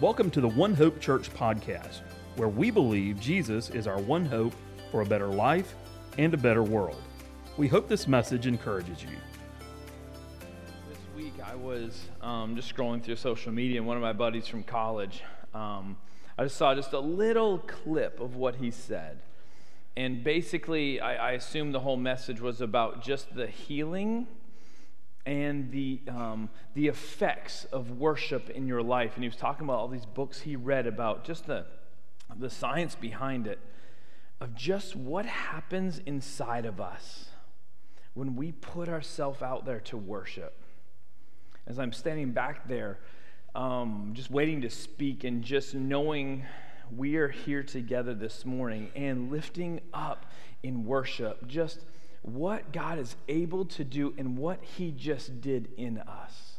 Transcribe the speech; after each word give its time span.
Welcome 0.00 0.30
to 0.30 0.40
the 0.40 0.48
One 0.48 0.72
Hope 0.72 0.98
Church 0.98 1.30
podcast, 1.34 2.00
where 2.36 2.48
we 2.48 2.70
believe 2.70 3.20
Jesus 3.20 3.68
is 3.68 3.86
our 3.86 4.00
one 4.00 4.24
hope 4.24 4.54
for 4.90 5.02
a 5.02 5.04
better 5.04 5.26
life 5.26 5.74
and 6.16 6.32
a 6.32 6.38
better 6.38 6.62
world. 6.62 7.02
We 7.58 7.68
hope 7.68 7.86
this 7.86 8.08
message 8.08 8.46
encourages 8.46 9.02
you. 9.02 9.18
This 10.88 10.98
week 11.14 11.34
I 11.44 11.54
was 11.54 12.06
um, 12.22 12.56
just 12.56 12.74
scrolling 12.74 13.02
through 13.02 13.16
social 13.16 13.52
media, 13.52 13.76
and 13.76 13.86
one 13.86 13.98
of 13.98 14.02
my 14.02 14.14
buddies 14.14 14.46
from 14.46 14.62
college, 14.62 15.22
um, 15.52 15.98
I 16.38 16.44
just 16.44 16.56
saw 16.56 16.74
just 16.74 16.94
a 16.94 16.98
little 16.98 17.58
clip 17.58 18.20
of 18.20 18.36
what 18.36 18.54
he 18.54 18.70
said. 18.70 19.18
And 19.98 20.24
basically, 20.24 20.98
I, 20.98 21.32
I 21.32 21.32
assume 21.32 21.72
the 21.72 21.80
whole 21.80 21.98
message 21.98 22.40
was 22.40 22.62
about 22.62 23.02
just 23.02 23.34
the 23.34 23.48
healing 23.48 24.28
and 25.26 25.70
the, 25.70 26.00
um, 26.08 26.48
the 26.74 26.88
effects 26.88 27.64
of 27.66 27.98
worship 27.98 28.50
in 28.50 28.66
your 28.66 28.82
life. 28.82 29.12
And 29.14 29.22
he 29.22 29.28
was 29.28 29.36
talking 29.36 29.64
about 29.64 29.78
all 29.78 29.88
these 29.88 30.06
books 30.06 30.40
he 30.40 30.56
read 30.56 30.86
about 30.86 31.24
just 31.24 31.46
the, 31.46 31.66
the 32.38 32.50
science 32.50 32.94
behind 32.94 33.46
it, 33.46 33.58
of 34.40 34.54
just 34.54 34.96
what 34.96 35.26
happens 35.26 36.00
inside 36.06 36.64
of 36.64 36.80
us 36.80 37.26
when 38.14 38.34
we 38.36 38.52
put 38.52 38.88
ourselves 38.88 39.42
out 39.42 39.64
there 39.66 39.80
to 39.80 39.96
worship. 39.96 40.56
As 41.66 41.78
I'm 41.78 41.92
standing 41.92 42.32
back 42.32 42.66
there, 42.66 42.98
um, 43.54 44.12
just 44.14 44.30
waiting 44.30 44.62
to 44.62 44.70
speak 44.70 45.24
and 45.24 45.42
just 45.42 45.74
knowing 45.74 46.44
we 46.96 47.16
are 47.16 47.28
here 47.28 47.62
together 47.62 48.14
this 48.14 48.44
morning 48.44 48.90
and 48.96 49.30
lifting 49.30 49.80
up 49.92 50.26
in 50.62 50.84
worship 50.84 51.46
just 51.46 51.80
what 52.22 52.72
God 52.72 52.98
is 52.98 53.16
able 53.28 53.64
to 53.64 53.84
do 53.84 54.14
and 54.18 54.36
what 54.36 54.62
He 54.62 54.90
just 54.90 55.40
did 55.40 55.70
in 55.76 55.98
us. 55.98 56.56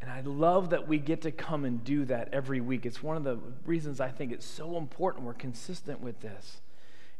And 0.00 0.10
I 0.12 0.20
love 0.20 0.70
that 0.70 0.86
we 0.86 0.98
get 0.98 1.22
to 1.22 1.30
come 1.30 1.64
and 1.64 1.82
do 1.82 2.04
that 2.04 2.28
every 2.32 2.60
week. 2.60 2.84
It's 2.84 3.02
one 3.02 3.16
of 3.16 3.24
the 3.24 3.38
reasons 3.64 4.00
I 4.00 4.10
think 4.10 4.32
it's 4.32 4.44
so 4.44 4.76
important 4.76 5.24
we're 5.24 5.32
consistent 5.32 6.00
with 6.00 6.20
this, 6.20 6.60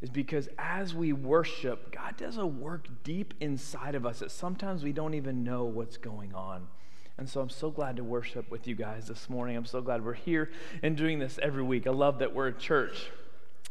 is 0.03 0.11
because 0.11 0.51
as 0.59 0.95
we 0.95 1.15
worship, 1.15 1.95
God 1.95 2.19
does 2.19 2.37
a 2.37 2.45
work 2.45 2.89
deep 3.03 3.33
inside 3.41 3.95
of 3.95 4.05
us 4.05 4.19
that 4.19 4.31
sometimes 4.31 4.83
we 4.83 4.93
don't 4.93 5.15
even 5.15 5.45
know 5.45 5.65
what's 5.65 5.97
going 5.97 6.35
on. 6.35 6.67
And 7.17 7.27
so 7.29 7.41
I'm 7.41 7.49
so 7.49 7.71
glad 7.71 7.97
to 7.97 8.05
worship 8.05 8.51
with 8.51 8.67
you 8.67 8.75
guys 8.75 9.07
this 9.07 9.31
morning. 9.31 9.57
I'm 9.57 9.65
so 9.65 9.81
glad 9.81 10.05
we're 10.05 10.15
here 10.15 10.51
and 10.83 10.97
doing 10.97 11.21
this 11.21 11.39
every 11.41 11.63
week. 11.63 11.87
I 11.87 11.91
love 11.91 12.19
that 12.19 12.35
we're 12.35 12.49
a 12.49 12.53
church. 12.53 13.07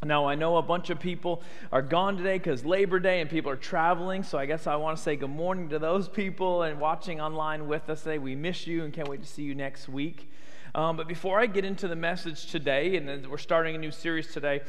Now, 0.06 0.26
I 0.26 0.36
know 0.36 0.58
a 0.58 0.62
bunch 0.62 0.90
of 0.90 1.00
people 1.00 1.42
are 1.72 1.82
gone 1.82 2.18
today 2.18 2.38
because 2.38 2.66
Labor 2.66 3.00
Day 3.00 3.22
and 3.22 3.30
people 3.30 3.50
are 3.52 3.56
traveling, 3.58 4.23
so 4.23 4.38
I 4.38 4.46
guess 4.46 4.68
I 4.68 4.76
want 4.76 4.98
to 4.98 5.04
say 5.04 5.16
good 5.16 5.30
morning 5.30 5.70
to 5.70 5.80
those 5.80 6.09
people 6.09 6.64
and 6.64 6.80
watching 6.80 7.22
online 7.22 7.68
with 7.68 7.90
us 7.90 8.04
today. 8.04 8.18
We 8.18 8.36
miss 8.36 8.68
you 8.68 8.84
and 8.84 8.94
can't 8.94 9.08
wait 9.08 9.22
to 9.22 9.28
see 9.28 9.44
you 9.44 9.56
next 9.56 9.88
week. 9.88 10.30
Um, 10.76 10.98
but 10.98 11.08
before 11.08 11.40
I 11.40 11.46
get 11.46 11.64
into 11.64 11.88
the 11.88 11.96
message 11.96 12.48
today, 12.48 12.98
and 12.98 13.28
we're 13.30 13.38
starting 13.38 13.76
a 13.76 13.78
new 13.78 13.92
series 13.92 14.34
today, 14.34 14.62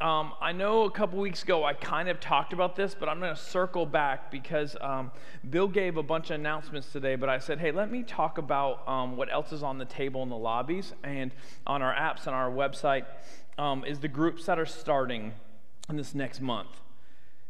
um, 0.00 0.32
I 0.40 0.50
know 0.50 0.84
a 0.84 0.90
couple 0.90 1.20
weeks 1.20 1.44
ago 1.44 1.64
I 1.64 1.74
kind 1.74 2.08
of 2.08 2.18
talked 2.18 2.52
about 2.52 2.74
this, 2.74 2.94
but 2.98 3.08
I'm 3.08 3.20
going 3.20 3.34
to 3.34 3.40
circle 3.40 3.86
back 3.86 4.30
because 4.30 4.76
um, 4.80 5.12
Bill 5.48 5.68
gave 5.68 5.96
a 5.96 6.02
bunch 6.02 6.30
of 6.30 6.40
announcements 6.40 6.90
today. 6.90 7.14
But 7.14 7.28
I 7.28 7.38
said, 7.38 7.60
hey, 7.60 7.70
let 7.70 7.90
me 7.90 8.02
talk 8.02 8.38
about 8.38 8.86
um, 8.88 9.16
what 9.16 9.32
else 9.32 9.52
is 9.52 9.62
on 9.62 9.78
the 9.78 9.84
table 9.84 10.22
in 10.24 10.28
the 10.28 10.36
lobbies 10.36 10.92
and 11.04 11.30
on 11.66 11.82
our 11.82 11.94
apps 11.94 12.26
and 12.26 12.34
our 12.34 12.50
website 12.50 13.04
um, 13.58 13.84
is 13.84 14.00
the 14.00 14.08
groups 14.08 14.46
that 14.46 14.58
are 14.58 14.66
starting 14.66 15.32
in 15.88 15.96
this 15.96 16.14
next 16.14 16.40
month. 16.40 16.68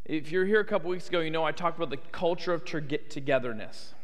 If 0.05 0.33
you're 0.33 0.47
here 0.47 0.61
a 0.61 0.65
couple 0.65 0.91
weeks 0.91 1.09
ago, 1.09 1.21
you 1.21 1.31
know 1.31 1.45
I 1.45 1.53
talked 1.53 1.77
about 1.77 1.91
the 1.91 1.97
culture 2.11 2.53
of 2.53 2.65
togetherness. 2.65 3.95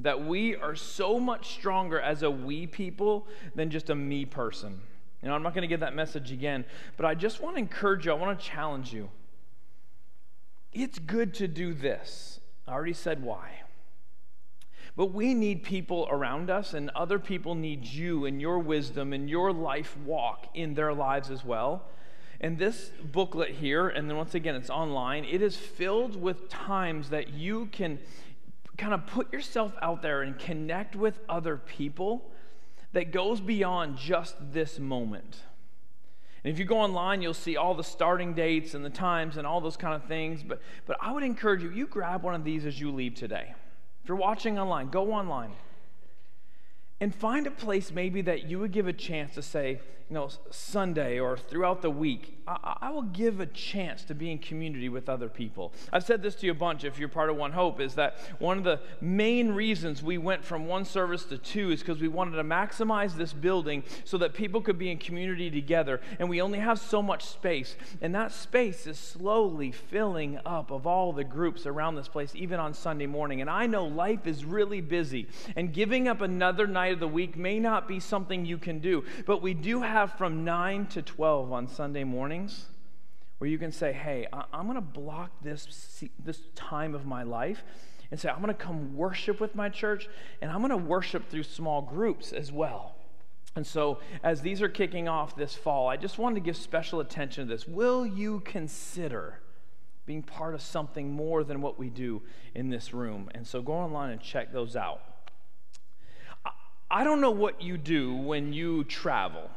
That 0.00 0.24
we 0.26 0.56
are 0.56 0.74
so 0.74 1.18
much 1.18 1.52
stronger 1.52 2.00
as 2.00 2.22
a 2.22 2.30
we 2.30 2.66
people 2.66 3.26
than 3.54 3.70
just 3.70 3.88
a 3.88 3.94
me 3.94 4.24
person. 4.24 4.80
You 5.22 5.28
know, 5.28 5.34
I'm 5.34 5.42
not 5.42 5.54
going 5.54 5.62
to 5.62 5.68
give 5.68 5.80
that 5.80 5.94
message 5.94 6.32
again, 6.32 6.64
but 6.96 7.06
I 7.06 7.14
just 7.14 7.40
want 7.40 7.56
to 7.56 7.60
encourage 7.60 8.06
you, 8.06 8.12
I 8.12 8.14
want 8.14 8.38
to 8.38 8.44
challenge 8.44 8.92
you. 8.92 9.08
It's 10.72 10.98
good 10.98 11.32
to 11.34 11.48
do 11.48 11.72
this. 11.72 12.40
I 12.68 12.72
already 12.72 12.92
said 12.92 13.22
why. 13.22 13.62
But 14.96 15.12
we 15.12 15.34
need 15.34 15.62
people 15.62 16.08
around 16.10 16.48
us, 16.48 16.72
and 16.72 16.90
other 16.94 17.18
people 17.18 17.54
need 17.54 17.84
you 17.84 18.24
and 18.24 18.40
your 18.40 18.58
wisdom 18.58 19.12
and 19.12 19.28
your 19.28 19.52
life 19.52 19.96
walk 19.98 20.48
in 20.54 20.72
their 20.72 20.94
lives 20.94 21.30
as 21.30 21.44
well. 21.44 21.84
And 22.40 22.58
this 22.58 22.90
booklet 23.12 23.50
here, 23.50 23.88
and 23.88 24.08
then 24.08 24.16
once 24.16 24.34
again, 24.34 24.54
it's 24.54 24.70
online, 24.70 25.24
it 25.24 25.42
is 25.42 25.56
filled 25.56 26.20
with 26.20 26.48
times 26.48 27.10
that 27.10 27.30
you 27.30 27.66
can 27.72 27.98
kind 28.78 28.94
of 28.94 29.06
put 29.06 29.32
yourself 29.32 29.74
out 29.80 30.02
there 30.02 30.22
and 30.22 30.38
connect 30.38 30.96
with 30.96 31.18
other 31.28 31.56
people 31.56 32.30
that 32.92 33.10
goes 33.10 33.40
beyond 33.40 33.98
just 33.98 34.34
this 34.52 34.78
moment. 34.78 35.40
And 36.42 36.52
if 36.52 36.58
you 36.58 36.64
go 36.64 36.78
online, 36.78 37.20
you'll 37.20 37.34
see 37.34 37.56
all 37.56 37.74
the 37.74 37.84
starting 37.84 38.32
dates 38.32 38.74
and 38.74 38.84
the 38.84 38.90
times 38.90 39.36
and 39.36 39.46
all 39.46 39.60
those 39.60 39.76
kind 39.76 39.94
of 39.94 40.04
things. 40.04 40.42
But, 40.42 40.62
but 40.86 40.96
I 41.00 41.12
would 41.12 41.24
encourage 41.24 41.62
you, 41.62 41.70
you 41.70 41.86
grab 41.86 42.22
one 42.22 42.34
of 42.34 42.44
these 42.44 42.64
as 42.64 42.80
you 42.80 42.90
leave 42.90 43.14
today. 43.14 43.54
If 44.06 44.10
you're 44.10 44.18
watching 44.18 44.56
online, 44.56 44.90
go 44.90 45.14
online 45.14 45.50
and 47.00 47.12
find 47.12 47.44
a 47.48 47.50
place 47.50 47.90
maybe 47.90 48.22
that 48.22 48.44
you 48.44 48.60
would 48.60 48.70
give 48.70 48.86
a 48.86 48.92
chance 48.92 49.34
to 49.34 49.42
say, 49.42 49.80
you 50.08 50.14
know, 50.14 50.28
Sunday 50.50 51.18
or 51.18 51.36
throughout 51.36 51.82
the 51.82 51.90
week, 51.90 52.38
I, 52.46 52.76
I, 52.82 52.90
will 52.90 53.02
give 53.02 53.40
a 53.40 53.46
chance 53.46 54.04
to 54.04 54.14
be 54.14 54.30
in 54.30 54.38
community 54.38 54.88
with 54.88 55.08
other 55.08 55.28
people. 55.28 55.72
I've 55.92 56.04
said 56.04 56.22
this 56.22 56.36
to 56.36 56.46
you 56.46 56.52
a 56.52 56.54
bunch 56.54 56.84
if 56.84 56.96
you're 56.96 57.08
part 57.08 57.28
of 57.28 57.36
One 57.36 57.50
Hope, 57.50 57.80
is 57.80 57.94
that 57.96 58.18
one 58.38 58.56
of 58.56 58.62
the 58.62 58.78
main 59.00 59.50
reasons 59.50 60.04
we 60.04 60.16
went 60.16 60.44
from 60.44 60.66
one 60.66 60.84
service 60.84 61.24
to 61.24 61.38
two 61.38 61.72
is 61.72 61.80
because 61.80 62.00
we 62.00 62.06
wanted 62.06 62.36
to 62.36 62.44
maximize 62.44 63.16
this 63.16 63.32
building 63.32 63.82
so 64.04 64.16
that 64.18 64.32
people 64.32 64.60
could 64.60 64.78
be 64.78 64.92
in 64.92 64.98
community 64.98 65.50
together. 65.50 66.00
And 66.20 66.30
we 66.30 66.40
only 66.40 66.60
have 66.60 66.78
so 66.78 67.02
much 67.02 67.24
space. 67.24 67.74
And 68.00 68.14
that 68.14 68.30
space 68.30 68.86
is 68.86 69.00
slowly 69.00 69.72
filling 69.72 70.38
up 70.46 70.70
of 70.70 70.86
all 70.86 71.12
the 71.12 71.24
groups 71.24 71.66
around 71.66 71.96
this 71.96 72.06
place, 72.06 72.30
even 72.36 72.60
on 72.60 72.74
Sunday 72.74 73.06
morning. 73.06 73.40
And 73.40 73.50
I 73.50 73.66
know 73.66 73.86
life 73.86 74.24
is 74.24 74.44
really 74.44 74.80
busy. 74.80 75.26
And 75.56 75.72
giving 75.72 76.06
up 76.06 76.20
another 76.20 76.68
night 76.68 76.92
of 76.92 77.00
the 77.00 77.08
week 77.08 77.36
may 77.36 77.58
not 77.58 77.88
be 77.88 77.98
something 77.98 78.46
you 78.46 78.58
can 78.58 78.78
do, 78.78 79.02
but 79.26 79.42
we 79.42 79.52
do 79.52 79.82
have 79.82 79.95
have 79.96 80.12
from 80.12 80.44
9 80.44 80.88
to 80.88 81.00
12 81.00 81.52
on 81.52 81.66
Sunday 81.66 82.04
mornings 82.04 82.66
where 83.38 83.48
you 83.48 83.56
can 83.56 83.72
say, 83.72 83.94
hey, 83.94 84.26
I'm 84.52 84.66
going 84.66 84.74
to 84.74 84.82
block 84.82 85.30
this, 85.40 86.04
this 86.22 86.38
time 86.54 86.94
of 86.94 87.06
my 87.06 87.22
life 87.22 87.64
and 88.10 88.20
say, 88.20 88.28
I'm 88.28 88.42
going 88.42 88.48
to 88.48 88.54
come 88.54 88.94
worship 88.94 89.40
with 89.40 89.54
my 89.54 89.70
church 89.70 90.06
and 90.42 90.50
I'm 90.50 90.58
going 90.58 90.68
to 90.68 90.76
worship 90.76 91.30
through 91.30 91.44
small 91.44 91.80
groups 91.80 92.34
as 92.34 92.52
well. 92.52 92.96
And 93.54 93.66
so, 93.66 94.00
as 94.22 94.42
these 94.42 94.60
are 94.60 94.68
kicking 94.68 95.08
off 95.08 95.34
this 95.34 95.54
fall, 95.54 95.88
I 95.88 95.96
just 95.96 96.18
wanted 96.18 96.34
to 96.34 96.40
give 96.42 96.58
special 96.58 97.00
attention 97.00 97.46
to 97.46 97.54
this. 97.54 97.66
Will 97.66 98.04
you 98.04 98.40
consider 98.40 99.40
being 100.04 100.22
part 100.22 100.52
of 100.52 100.60
something 100.60 101.10
more 101.10 101.42
than 101.42 101.62
what 101.62 101.78
we 101.78 101.88
do 101.88 102.20
in 102.54 102.68
this 102.68 102.92
room? 102.92 103.30
And 103.34 103.46
so, 103.46 103.62
go 103.62 103.72
online 103.72 104.10
and 104.10 104.20
check 104.20 104.52
those 104.52 104.76
out. 104.76 105.00
I 106.90 107.02
don't 107.02 107.22
know 107.22 107.30
what 107.30 107.62
you 107.62 107.78
do 107.78 108.14
when 108.14 108.52
you 108.52 108.84
travel. 108.84 109.50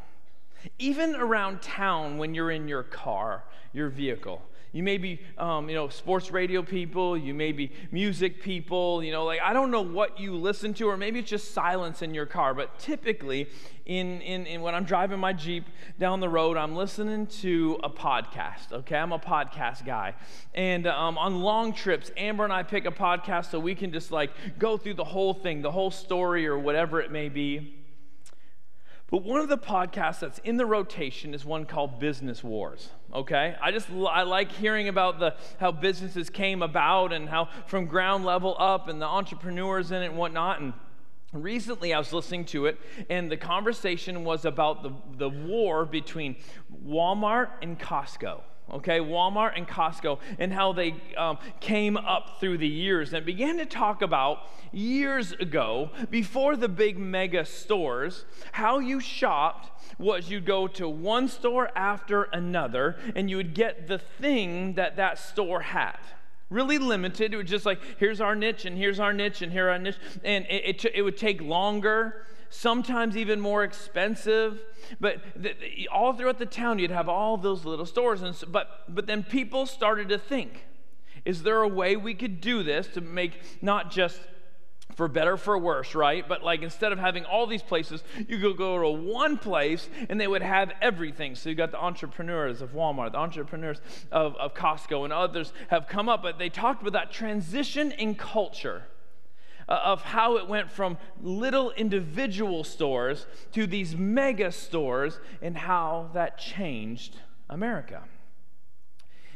Even 0.78 1.16
around 1.16 1.62
town 1.62 2.18
when 2.18 2.34
you're 2.34 2.52
in 2.52 2.68
your 2.68 2.84
car, 2.84 3.44
your 3.74 3.90
vehicle. 3.90 4.42
You 4.72 4.84
may 4.84 5.00
be, 5.00 5.20
um, 5.40 5.68
you 5.68 5.74
know, 5.74 5.90
sports 5.90 6.30
radio 6.30 6.62
people. 6.62 7.18
You 7.18 7.34
may 7.34 7.52
be 7.52 7.72
music 7.92 8.44
people. 8.44 9.04
You 9.04 9.12
know, 9.12 9.26
like 9.26 9.42
I 9.42 9.52
don't 9.52 9.72
know 9.72 9.82
what 9.82 10.20
you 10.20 10.36
listen 10.36 10.76
to, 10.76 10.88
or 10.90 10.96
maybe 10.96 11.20
it's 11.20 11.30
just 11.30 11.54
silence 11.54 12.04
in 12.04 12.14
your 12.14 12.28
car. 12.28 12.54
But 12.54 12.78
typically, 12.78 13.50
in, 13.88 14.22
in, 14.22 14.46
in 14.46 14.62
when 14.62 14.76
I'm 14.76 14.84
driving 14.84 15.20
my 15.20 15.34
Jeep 15.34 15.66
down 16.00 16.20
the 16.20 16.30
road, 16.30 16.56
I'm 16.56 16.76
listening 16.76 17.26
to 17.42 17.80
a 17.84 17.90
podcast. 17.90 18.72
Okay, 18.72 18.96
I'm 18.96 19.12
a 19.12 19.18
podcast 19.18 19.86
guy, 19.86 20.14
and 20.54 20.86
um, 20.86 21.18
on 21.18 21.42
long 21.42 21.74
trips, 21.74 22.12
Amber 22.16 22.44
and 22.44 22.54
I 22.54 22.62
pick 22.62 22.86
a 22.86 22.92
podcast 22.92 23.50
so 23.50 23.60
we 23.60 23.74
can 23.74 23.92
just 23.92 24.12
like 24.12 24.30
go 24.60 24.78
through 24.78 24.96
the 24.96 25.04
whole 25.04 25.34
thing, 25.34 25.64
the 25.64 25.72
whole 25.72 25.92
story, 25.92 26.46
or 26.46 26.60
whatever 26.60 27.02
it 27.02 27.12
may 27.12 27.30
be. 27.30 27.79
But 29.12 29.24
one 29.24 29.42
of 29.42 29.50
the 29.50 29.58
podcasts 29.58 30.20
that's 30.20 30.40
in 30.40 30.58
the 30.58 30.66
rotation 30.66 31.34
is 31.34 31.44
one 31.44 31.66
called 31.66 32.00
Business 32.00 32.44
Wars. 32.44 32.90
Okay, 33.14 33.56
I 33.62 33.72
just 33.72 33.90
I 33.90 34.22
like 34.22 34.52
hearing 34.52 34.88
about 34.88 35.20
the 35.20 35.36
how 35.60 35.72
businesses 35.72 36.30
came 36.30 36.62
about 36.62 37.12
and 37.12 37.28
how 37.28 37.50
from 37.66 37.86
ground 37.86 38.24
level 38.24 38.56
up 38.60 38.88
and 38.88 39.02
the 39.02 39.08
entrepreneurs 39.08 39.92
in 39.92 40.04
it 40.04 40.08
and 40.08 40.18
whatnot. 40.18 40.62
And 40.62 40.74
recently 41.34 41.92
I 41.92 41.98
was 41.98 42.14
listening 42.14 42.46
to 42.46 42.68
it, 42.68 42.80
and 43.10 43.32
the 43.32 43.38
conversation 43.38 44.24
was 44.24 44.46
about 44.46 44.84
the 44.84 44.92
the 45.18 45.30
war 45.30 45.86
between 45.86 46.36
Walmart 46.86 47.50
and 47.64 47.80
Costco 47.80 48.42
okay, 48.72 49.00
Walmart 49.00 49.54
and 49.56 49.68
Costco, 49.68 50.20
and 50.38 50.54
how 50.54 50.74
they 50.74 50.96
um, 51.18 51.38
came 51.60 51.98
up 51.98 52.40
through 52.40 52.58
the 52.58 52.68
years 52.68 53.14
and 53.14 53.26
began 53.26 53.58
to 53.58 53.66
talk 53.66 54.02
about 54.02 54.40
years 54.72 55.32
ago, 55.34 55.90
before 56.10 56.56
the 56.56 56.70
big 56.70 56.98
mega 56.98 57.46
stores, 57.46 58.26
how 58.54 58.80
you 58.80 59.00
shopped 59.00 59.72
was 59.98 60.30
you'd 60.30 60.46
go 60.46 60.68
to 60.68 60.88
one 60.88 61.28
store 61.28 61.70
after 61.76 62.24
another 62.24 62.98
and 63.16 63.30
you 63.30 63.38
would 63.38 63.54
get 63.54 63.88
the 63.88 63.98
thing 63.98 64.74
that 64.74 64.96
that 64.96 65.18
store 65.18 65.62
had 65.62 65.98
really 66.50 66.78
limited. 66.78 67.34
It 67.34 67.38
was 67.38 67.50
just 67.50 67.66
like, 67.66 67.80
here's 68.00 68.22
our 68.22 68.36
niche, 68.36 68.66
and 68.66 68.78
here's 68.78 69.00
our 69.00 69.14
niche, 69.14 69.42
and 69.42 69.52
here 69.52 69.70
our 69.70 69.78
niche. 69.78 69.98
And 70.24 70.46
it, 70.46 70.64
it, 70.66 70.80
t- 70.80 70.92
it 70.94 71.02
would 71.02 71.18
take 71.18 71.42
longer 71.42 72.26
sometimes 72.50 73.16
even 73.16 73.40
more 73.40 73.64
expensive. 73.64 74.62
But 75.00 75.22
all 75.92 76.14
throughout 76.14 76.40
the 76.40 76.46
town, 76.46 76.80
you'd 76.80 76.92
have 76.92 77.10
all 77.10 77.38
those 77.38 77.66
little 77.66 77.86
stores. 77.86 78.22
And 78.22 78.36
so, 78.36 78.48
but, 78.48 78.84
but 78.88 79.08
then 79.08 79.24
people 79.24 79.66
started 79.66 80.10
to 80.10 80.18
think 80.18 80.66
is 81.26 81.44
there 81.44 81.62
a 81.62 81.68
way 81.68 81.98
we 81.98 82.14
could 82.14 82.40
do 82.40 82.64
this 82.64 82.88
to 82.88 83.02
make 83.02 83.34
not 83.62 83.92
just 83.92 84.22
for 84.96 85.08
better 85.08 85.38
for 85.38 85.58
worse, 85.58 85.96
right? 85.96 86.28
But 86.28 86.44
like 86.44 86.62
instead 86.62 86.92
of 86.92 87.00
having 87.00 87.26
all 87.26 87.46
these 87.46 87.62
places, 87.62 88.04
you 88.28 88.40
could 88.40 88.58
go 88.58 88.82
to 88.82 88.90
one 88.90 89.38
place 89.38 89.90
and 90.10 90.20
they 90.20 90.28
would 90.28 90.42
have 90.42 90.72
everything. 90.82 91.36
So 91.36 91.50
you 91.50 91.56
got 91.56 91.72
the 91.72 91.80
entrepreneurs 91.80 92.62
of 92.62 92.74
Walmart, 92.74 93.12
the 93.12 93.20
entrepreneurs 93.20 93.80
of, 94.12 94.36
of 94.36 94.54
Costco, 94.54 95.04
and 95.04 95.14
others 95.14 95.54
have 95.70 95.88
come 95.88 96.10
up, 96.10 96.24
but 96.24 96.40
they 96.40 96.50
talked 96.50 96.82
about 96.82 96.94
that 96.94 97.12
transition 97.12 97.92
in 97.92 98.16
culture 98.16 98.84
of 99.70 100.02
how 100.02 100.38
it 100.38 100.48
went 100.48 100.72
from 100.72 100.98
little 101.22 101.72
individual 101.72 102.64
stores 102.64 103.28
to 103.54 103.68
these 103.68 103.96
mega 103.96 104.52
stores 104.52 105.20
and 105.42 105.56
how 105.56 106.10
that 106.14 106.38
changed 106.38 107.18
America. 107.50 108.04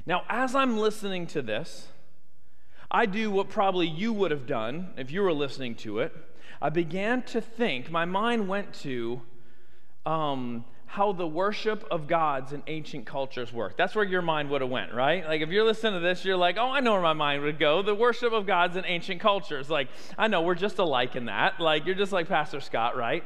Now, 0.05 0.23
as 0.27 0.55
I'm 0.55 0.77
listening 0.77 1.27
to 1.27 1.41
this, 1.41 1.87
I 2.91 3.05
do 3.05 3.31
what 3.31 3.49
probably 3.49 3.87
you 3.87 4.11
would 4.11 4.31
have 4.31 4.45
done 4.45 4.89
if 4.97 5.11
you 5.11 5.21
were 5.21 5.33
listening 5.33 5.75
to 5.75 5.99
it. 5.99 6.13
I 6.61 6.69
began 6.69 7.21
to 7.23 7.39
think, 7.39 7.89
my 7.91 8.05
mind 8.05 8.47
went 8.47 8.73
to 8.81 9.21
um, 10.05 10.65
how 10.93 11.11
the 11.11 11.25
worship 11.25 11.83
of 11.89 12.05
gods 12.05 12.53
in 12.53 12.61
ancient 12.67 13.03
cultures 13.03 13.51
work. 13.51 13.75
That's 13.75 13.95
where 13.95 14.05
your 14.05 14.21
mind 14.21 14.51
would 14.51 14.61
have 14.61 14.69
went, 14.69 14.93
right? 14.93 15.25
Like 15.25 15.41
if 15.41 15.49
you're 15.49 15.65
listening 15.65 15.93
to 15.93 15.99
this, 15.99 16.23
you're 16.23 16.37
like, 16.37 16.57
oh, 16.59 16.69
I 16.69 16.81
know 16.81 16.91
where 16.91 17.01
my 17.01 17.13
mind 17.13 17.41
would 17.41 17.57
go. 17.57 17.81
The 17.81 17.95
worship 17.95 18.31
of 18.31 18.45
gods 18.45 18.75
in 18.75 18.85
ancient 18.85 19.19
cultures. 19.19 19.71
Like, 19.71 19.87
I 20.19 20.27
know 20.27 20.43
we're 20.43 20.53
just 20.53 20.77
alike 20.77 21.15
in 21.15 21.25
that. 21.25 21.59
Like, 21.59 21.87
you're 21.87 21.95
just 21.95 22.11
like 22.11 22.27
Pastor 22.27 22.61
Scott, 22.61 22.95
right? 22.95 23.23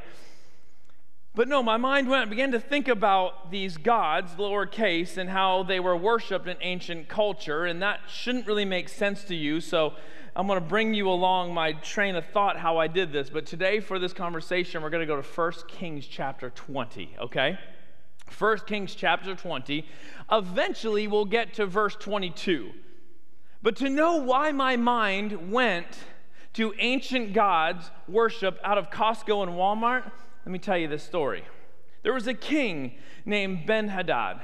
But 1.34 1.46
no, 1.46 1.62
my 1.62 1.76
mind 1.76 2.08
went, 2.08 2.22
and 2.22 2.30
began 2.30 2.52
to 2.52 2.58
think 2.58 2.88
about 2.88 3.50
these 3.50 3.76
gods, 3.76 4.32
lowercase, 4.38 5.18
and 5.18 5.28
how 5.28 5.62
they 5.62 5.78
were 5.78 5.94
worshiped 5.94 6.48
in 6.48 6.56
ancient 6.62 7.08
culture, 7.08 7.66
and 7.66 7.82
that 7.82 8.00
shouldn't 8.08 8.46
really 8.46 8.64
make 8.64 8.88
sense 8.88 9.24
to 9.24 9.34
you. 9.34 9.60
So 9.60 9.92
I'm 10.38 10.46
going 10.46 10.60
to 10.60 10.64
bring 10.64 10.94
you 10.94 11.08
along 11.10 11.52
my 11.52 11.72
train 11.72 12.14
of 12.14 12.24
thought 12.26 12.56
how 12.56 12.78
I 12.78 12.86
did 12.86 13.10
this. 13.10 13.28
But 13.28 13.44
today, 13.44 13.80
for 13.80 13.98
this 13.98 14.12
conversation, 14.12 14.82
we're 14.82 14.90
going 14.90 15.04
to 15.04 15.12
go 15.12 15.20
to 15.20 15.28
1 15.28 15.52
Kings 15.66 16.06
chapter 16.06 16.50
20, 16.50 17.16
okay? 17.22 17.58
1 18.38 18.58
Kings 18.60 18.94
chapter 18.94 19.34
20. 19.34 19.84
Eventually, 20.30 21.08
we'll 21.08 21.24
get 21.24 21.54
to 21.54 21.66
verse 21.66 21.96
22. 21.96 22.70
But 23.64 23.74
to 23.78 23.90
know 23.90 24.18
why 24.18 24.52
my 24.52 24.76
mind 24.76 25.50
went 25.50 26.04
to 26.52 26.72
ancient 26.78 27.32
gods 27.32 27.90
worship 28.06 28.60
out 28.62 28.78
of 28.78 28.90
Costco 28.90 29.42
and 29.42 29.56
Walmart, 29.56 30.08
let 30.46 30.52
me 30.52 30.60
tell 30.60 30.78
you 30.78 30.86
this 30.86 31.02
story. 31.02 31.42
There 32.04 32.14
was 32.14 32.28
a 32.28 32.34
king 32.34 32.94
named 33.26 33.66
Ben 33.66 33.88
Hadad, 33.88 34.40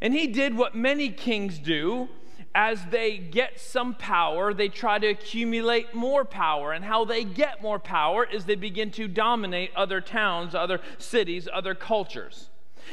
and 0.00 0.14
he 0.14 0.28
did 0.28 0.56
what 0.56 0.76
many 0.76 1.08
kings 1.08 1.58
do. 1.58 2.08
As 2.54 2.84
they 2.86 3.16
get 3.16 3.60
some 3.60 3.94
power, 3.94 4.52
they 4.52 4.68
try 4.68 4.98
to 4.98 5.06
accumulate 5.06 5.94
more 5.94 6.24
power. 6.24 6.72
And 6.72 6.84
how 6.84 7.04
they 7.04 7.22
get 7.22 7.62
more 7.62 7.78
power 7.78 8.24
is 8.24 8.44
they 8.44 8.56
begin 8.56 8.90
to 8.92 9.06
dominate 9.06 9.70
other 9.76 10.00
towns, 10.00 10.54
other 10.54 10.80
cities, 10.98 11.48
other 11.52 11.74
cultures. 11.74 12.50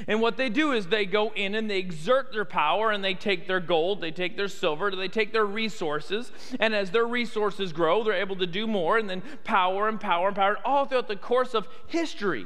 And 0.08 0.22
what 0.22 0.38
they 0.38 0.50
do 0.50 0.74
is 0.74 0.88
they 0.88 1.06
go 1.06 1.32
in 1.34 1.56
and 1.56 1.70
they 1.70 1.80
exert 1.80 2.32
their 2.32 2.46
power 2.46 2.92
and 2.92 3.04
they 3.04 3.14
take 3.14 3.48
their 3.48 3.60
gold, 3.60 4.02
they 4.02 4.12
take 4.12 4.38
their 4.38 4.48
silver, 4.48 4.92
they 4.92 5.08
take 5.08 5.34
their 5.34 5.46
resources. 5.46 6.32
And 6.60 6.76
as 6.76 6.92
their 6.92 7.08
resources 7.08 7.74
grow, 7.74 8.04
they're 8.04 8.14
able 8.14 8.36
to 8.36 8.46
do 8.46 8.68
more 8.68 8.98
and 8.98 9.10
then 9.10 9.24
power 9.44 9.88
and 9.88 10.00
power 10.00 10.28
and 10.28 10.36
power. 10.36 10.58
All 10.64 10.86
throughout 10.86 11.08
the 11.08 11.16
course 11.16 11.56
of 11.56 11.68
history 11.88 12.46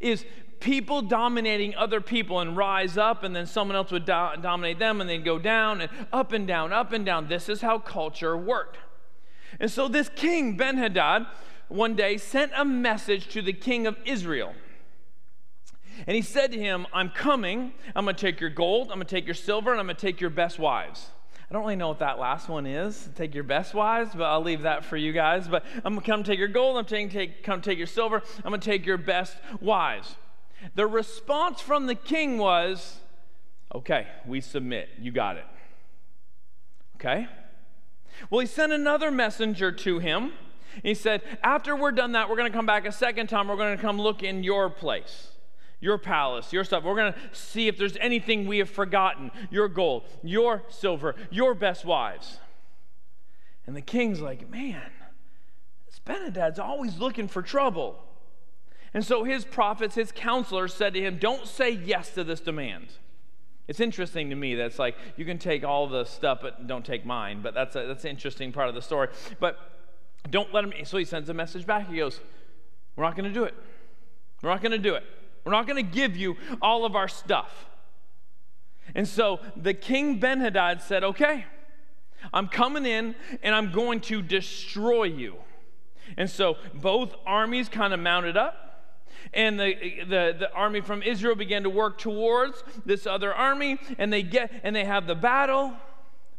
is 0.00 0.24
people 0.60 1.02
dominating 1.02 1.74
other 1.74 2.00
people 2.00 2.40
and 2.40 2.56
rise 2.56 2.96
up, 2.96 3.24
and 3.24 3.34
then 3.34 3.46
someone 3.46 3.76
else 3.76 3.90
would 3.90 4.04
do- 4.04 4.30
dominate 4.40 4.78
them 4.78 5.00
and 5.00 5.08
they'd 5.08 5.24
go 5.24 5.38
down 5.38 5.80
and 5.80 5.90
up 6.12 6.32
and 6.32 6.46
down, 6.46 6.72
up 6.72 6.92
and 6.92 7.04
down. 7.04 7.28
This 7.28 7.48
is 7.48 7.60
how 7.60 7.78
culture 7.78 8.36
worked. 8.36 8.78
And 9.60 9.70
so 9.70 9.88
this 9.88 10.08
king, 10.14 10.56
Ben 10.56 10.76
Hadad, 10.76 11.26
one 11.68 11.94
day 11.94 12.16
sent 12.16 12.52
a 12.56 12.64
message 12.64 13.28
to 13.28 13.42
the 13.42 13.52
king 13.52 13.86
of 13.86 13.96
Israel. 14.04 14.54
And 16.06 16.14
he 16.14 16.22
said 16.22 16.52
to 16.52 16.58
him, 16.58 16.86
I'm 16.92 17.08
coming. 17.08 17.72
I'm 17.94 18.04
going 18.04 18.16
to 18.16 18.20
take 18.20 18.40
your 18.40 18.50
gold, 18.50 18.90
I'm 18.90 18.98
going 18.98 19.06
to 19.06 19.14
take 19.14 19.26
your 19.26 19.34
silver, 19.34 19.70
and 19.70 19.80
I'm 19.80 19.86
going 19.86 19.96
to 19.96 20.00
take 20.00 20.20
your 20.20 20.30
best 20.30 20.58
wives. 20.58 21.10
I 21.48 21.54
don't 21.54 21.62
really 21.62 21.76
know 21.76 21.88
what 21.88 22.00
that 22.00 22.18
last 22.18 22.48
one 22.48 22.66
is. 22.66 23.08
Take 23.14 23.34
your 23.34 23.44
best 23.44 23.72
wives, 23.72 24.10
but 24.12 24.24
I'll 24.24 24.42
leave 24.42 24.62
that 24.62 24.84
for 24.84 24.96
you 24.96 25.12
guys. 25.12 25.46
But 25.46 25.64
I'm 25.84 25.94
to 25.94 26.00
come 26.00 26.24
take 26.24 26.40
your 26.40 26.48
gold, 26.48 26.76
I'm 26.76 26.84
to 26.84 27.08
take, 27.08 27.44
come 27.44 27.62
take 27.62 27.78
your 27.78 27.86
silver, 27.86 28.22
I'm 28.44 28.52
to 28.52 28.58
take 28.58 28.84
your 28.84 28.98
best 28.98 29.36
wives. 29.60 30.16
The 30.74 30.86
response 30.86 31.60
from 31.60 31.86
the 31.86 31.94
king 31.94 32.38
was, 32.38 33.00
Okay, 33.74 34.06
we 34.26 34.40
submit. 34.40 34.88
You 34.98 35.12
got 35.12 35.36
it. 35.36 35.46
Okay? 36.96 37.26
Well, 38.30 38.40
he 38.40 38.46
sent 38.46 38.72
another 38.72 39.10
messenger 39.10 39.70
to 39.70 39.98
him. 39.98 40.32
He 40.82 40.94
said, 40.94 41.22
After 41.42 41.76
we're 41.76 41.92
done 41.92 42.12
that, 42.12 42.28
we're 42.28 42.36
going 42.36 42.50
to 42.50 42.56
come 42.56 42.66
back 42.66 42.86
a 42.86 42.92
second 42.92 43.28
time. 43.28 43.48
We're 43.48 43.56
going 43.56 43.76
to 43.76 43.82
come 43.82 44.00
look 44.00 44.22
in 44.22 44.44
your 44.44 44.70
place 44.70 45.28
your 45.78 45.98
palace, 45.98 46.52
your 46.52 46.64
stuff. 46.64 46.84
We're 46.84 46.96
going 46.96 47.12
to 47.12 47.18
see 47.32 47.68
if 47.68 47.76
there's 47.76 47.96
anything 47.98 48.46
we 48.46 48.58
have 48.58 48.70
forgotten 48.70 49.30
your 49.50 49.68
gold, 49.68 50.04
your 50.22 50.62
silver, 50.68 51.14
your 51.30 51.54
best 51.54 51.84
wives. 51.84 52.38
And 53.66 53.76
the 53.76 53.82
king's 53.82 54.20
like, 54.20 54.48
man, 54.50 54.90
this 55.86 56.58
always 56.58 56.98
looking 56.98 57.28
for 57.28 57.42
trouble. 57.42 58.02
And 58.96 59.04
so 59.04 59.24
his 59.24 59.44
prophets, 59.44 59.94
his 59.94 60.10
counselors 60.10 60.72
said 60.72 60.94
to 60.94 61.00
him, 61.02 61.18
Don't 61.18 61.46
say 61.46 61.68
yes 61.68 62.14
to 62.14 62.24
this 62.24 62.40
demand. 62.40 62.86
It's 63.68 63.78
interesting 63.78 64.30
to 64.30 64.36
me 64.36 64.54
that's 64.54 64.78
like, 64.78 64.96
you 65.18 65.26
can 65.26 65.36
take 65.38 65.64
all 65.64 65.86
the 65.86 66.04
stuff, 66.04 66.38
but 66.40 66.66
don't 66.66 66.82
take 66.82 67.04
mine. 67.04 67.40
But 67.42 67.52
that's, 67.52 67.76
a, 67.76 67.86
that's 67.86 68.04
an 68.04 68.10
interesting 68.10 68.52
part 68.52 68.70
of 68.70 68.74
the 68.74 68.80
story. 68.80 69.08
But 69.38 69.58
don't 70.30 70.50
let 70.54 70.64
him. 70.64 70.72
So 70.86 70.96
he 70.96 71.04
sends 71.04 71.28
a 71.28 71.34
message 71.34 71.66
back. 71.66 71.90
He 71.90 71.98
goes, 71.98 72.20
We're 72.96 73.04
not 73.04 73.16
going 73.16 73.28
to 73.28 73.34
do 73.34 73.44
it. 73.44 73.52
We're 74.40 74.48
not 74.48 74.62
going 74.62 74.72
to 74.72 74.78
do 74.78 74.94
it. 74.94 75.04
We're 75.44 75.52
not 75.52 75.66
going 75.66 75.76
to 75.76 75.92
give 75.92 76.16
you 76.16 76.38
all 76.62 76.86
of 76.86 76.96
our 76.96 77.06
stuff. 77.06 77.66
And 78.94 79.06
so 79.06 79.40
the 79.56 79.74
king 79.74 80.20
Ben 80.20 80.40
Hadad 80.40 80.80
said, 80.80 81.04
Okay, 81.04 81.44
I'm 82.32 82.48
coming 82.48 82.86
in 82.86 83.14
and 83.42 83.54
I'm 83.54 83.72
going 83.72 84.00
to 84.00 84.22
destroy 84.22 85.04
you. 85.04 85.36
And 86.16 86.30
so 86.30 86.56
both 86.72 87.14
armies 87.26 87.68
kind 87.68 87.92
of 87.92 88.00
mounted 88.00 88.38
up. 88.38 88.65
And 89.32 89.58
the, 89.58 89.74
the, 90.08 90.36
the 90.38 90.52
army 90.52 90.80
from 90.80 91.02
Israel 91.02 91.34
began 91.34 91.62
to 91.64 91.70
work 91.70 91.98
towards 91.98 92.62
this 92.84 93.06
other 93.06 93.34
army, 93.34 93.78
and 93.98 94.12
they 94.12 94.22
get 94.22 94.52
and 94.62 94.74
they 94.74 94.84
have 94.84 95.06
the 95.06 95.14
battle. 95.14 95.74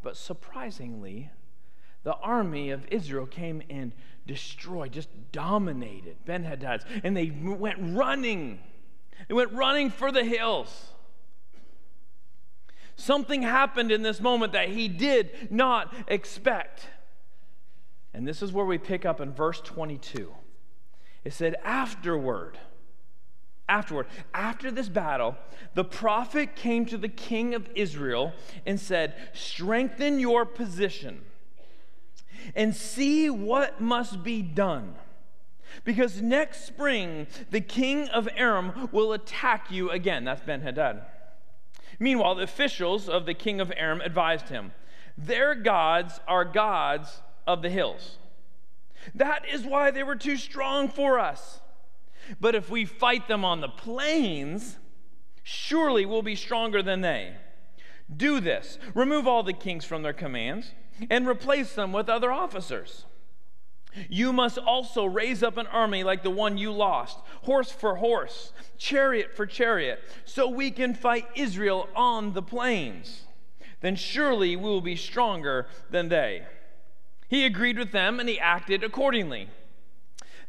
But 0.02 0.16
surprisingly, 0.16 1.30
the 2.04 2.14
army 2.14 2.70
of 2.70 2.86
Israel 2.90 3.26
came 3.26 3.62
and 3.68 3.92
destroyed, 4.26 4.92
just 4.92 5.08
dominated 5.32 6.16
Ben 6.24 6.44
Hadad's, 6.44 6.84
and 7.02 7.16
they 7.16 7.30
went 7.30 7.78
running 7.80 8.60
They 9.26 9.34
went 9.34 9.52
running 9.52 9.90
for 9.90 10.12
the 10.12 10.24
hills. 10.24 10.92
Something 12.96 13.42
happened 13.42 13.92
in 13.92 14.02
this 14.02 14.20
moment 14.20 14.52
that 14.52 14.68
he 14.70 14.88
did 14.88 15.50
not 15.50 15.94
expect. 16.08 16.88
And 18.12 18.26
this 18.26 18.42
is 18.42 18.52
where 18.52 18.64
we 18.64 18.78
pick 18.78 19.04
up 19.04 19.20
in 19.20 19.32
verse 19.32 19.60
22. 19.60 20.32
It 21.24 21.32
said, 21.32 21.56
Afterward, 21.62 22.58
afterward, 23.68 24.06
after 24.32 24.70
this 24.70 24.88
battle, 24.88 25.36
the 25.74 25.84
prophet 25.84 26.56
came 26.56 26.86
to 26.86 26.96
the 26.96 27.08
king 27.08 27.54
of 27.54 27.68
Israel 27.74 28.32
and 28.66 28.80
said, 28.80 29.14
Strengthen 29.32 30.18
your 30.18 30.44
position 30.44 31.22
and 32.54 32.74
see 32.74 33.28
what 33.28 33.80
must 33.80 34.22
be 34.22 34.42
done. 34.42 34.94
Because 35.84 36.22
next 36.22 36.64
spring, 36.64 37.26
the 37.50 37.60
king 37.60 38.08
of 38.08 38.28
Aram 38.34 38.88
will 38.90 39.12
attack 39.12 39.70
you 39.70 39.90
again. 39.90 40.24
That's 40.24 40.40
Ben 40.40 40.62
Hadad. 40.62 41.02
Meanwhile, 41.98 42.36
the 42.36 42.44
officials 42.44 43.08
of 43.08 43.26
the 43.26 43.34
king 43.34 43.60
of 43.60 43.72
Aram 43.76 44.00
advised 44.00 44.48
him 44.48 44.72
their 45.16 45.56
gods 45.56 46.20
are 46.28 46.44
gods 46.44 47.22
of 47.44 47.60
the 47.60 47.70
hills. 47.70 48.18
That 49.14 49.44
is 49.52 49.64
why 49.64 49.90
they 49.90 50.04
were 50.04 50.14
too 50.14 50.36
strong 50.36 50.88
for 50.88 51.18
us. 51.18 51.60
But 52.40 52.54
if 52.54 52.70
we 52.70 52.84
fight 52.84 53.28
them 53.28 53.44
on 53.44 53.60
the 53.60 53.68
plains, 53.68 54.78
surely 55.42 56.06
we'll 56.06 56.22
be 56.22 56.36
stronger 56.36 56.82
than 56.82 57.00
they. 57.00 57.34
Do 58.14 58.40
this 58.40 58.78
remove 58.94 59.26
all 59.26 59.42
the 59.42 59.52
kings 59.52 59.84
from 59.84 60.02
their 60.02 60.12
commands 60.12 60.72
and 61.10 61.28
replace 61.28 61.74
them 61.74 61.92
with 61.92 62.08
other 62.08 62.32
officers. 62.32 63.04
You 64.08 64.32
must 64.32 64.58
also 64.58 65.04
raise 65.04 65.42
up 65.42 65.56
an 65.56 65.66
army 65.66 66.04
like 66.04 66.22
the 66.22 66.30
one 66.30 66.58
you 66.58 66.72
lost, 66.72 67.18
horse 67.42 67.70
for 67.70 67.96
horse, 67.96 68.52
chariot 68.76 69.34
for 69.34 69.46
chariot, 69.46 70.00
so 70.24 70.48
we 70.48 70.70
can 70.70 70.94
fight 70.94 71.26
Israel 71.34 71.88
on 71.96 72.34
the 72.34 72.42
plains. 72.42 73.22
Then 73.80 73.96
surely 73.96 74.56
we 74.56 74.62
will 74.62 74.80
be 74.80 74.96
stronger 74.96 75.66
than 75.90 76.08
they. 76.08 76.46
He 77.28 77.44
agreed 77.44 77.78
with 77.78 77.92
them 77.92 78.20
and 78.20 78.28
he 78.28 78.38
acted 78.38 78.82
accordingly. 78.82 79.48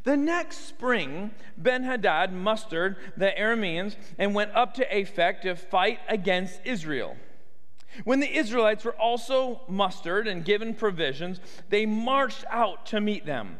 The 0.04 0.16
next 0.16 0.66
spring, 0.66 1.32
Ben 1.58 1.84
Hadad 1.84 2.32
mustered 2.32 2.96
the 3.18 3.32
Arameans 3.38 3.96
and 4.18 4.34
went 4.34 4.56
up 4.56 4.74
to 4.76 4.86
Aphek 4.86 5.42
to 5.42 5.56
fight 5.56 6.00
against 6.08 6.62
Israel. 6.64 7.18
When 8.06 8.20
the 8.20 8.34
Israelites 8.34 8.86
were 8.86 8.96
also 8.96 9.62
mustered 9.68 10.28
and 10.28 10.46
given 10.46 10.74
provisions, 10.74 11.40
they 11.70 11.86
marched 11.86 12.46
out 12.50 12.86
to 12.88 13.02
meet 13.02 13.26
them. 13.26 13.58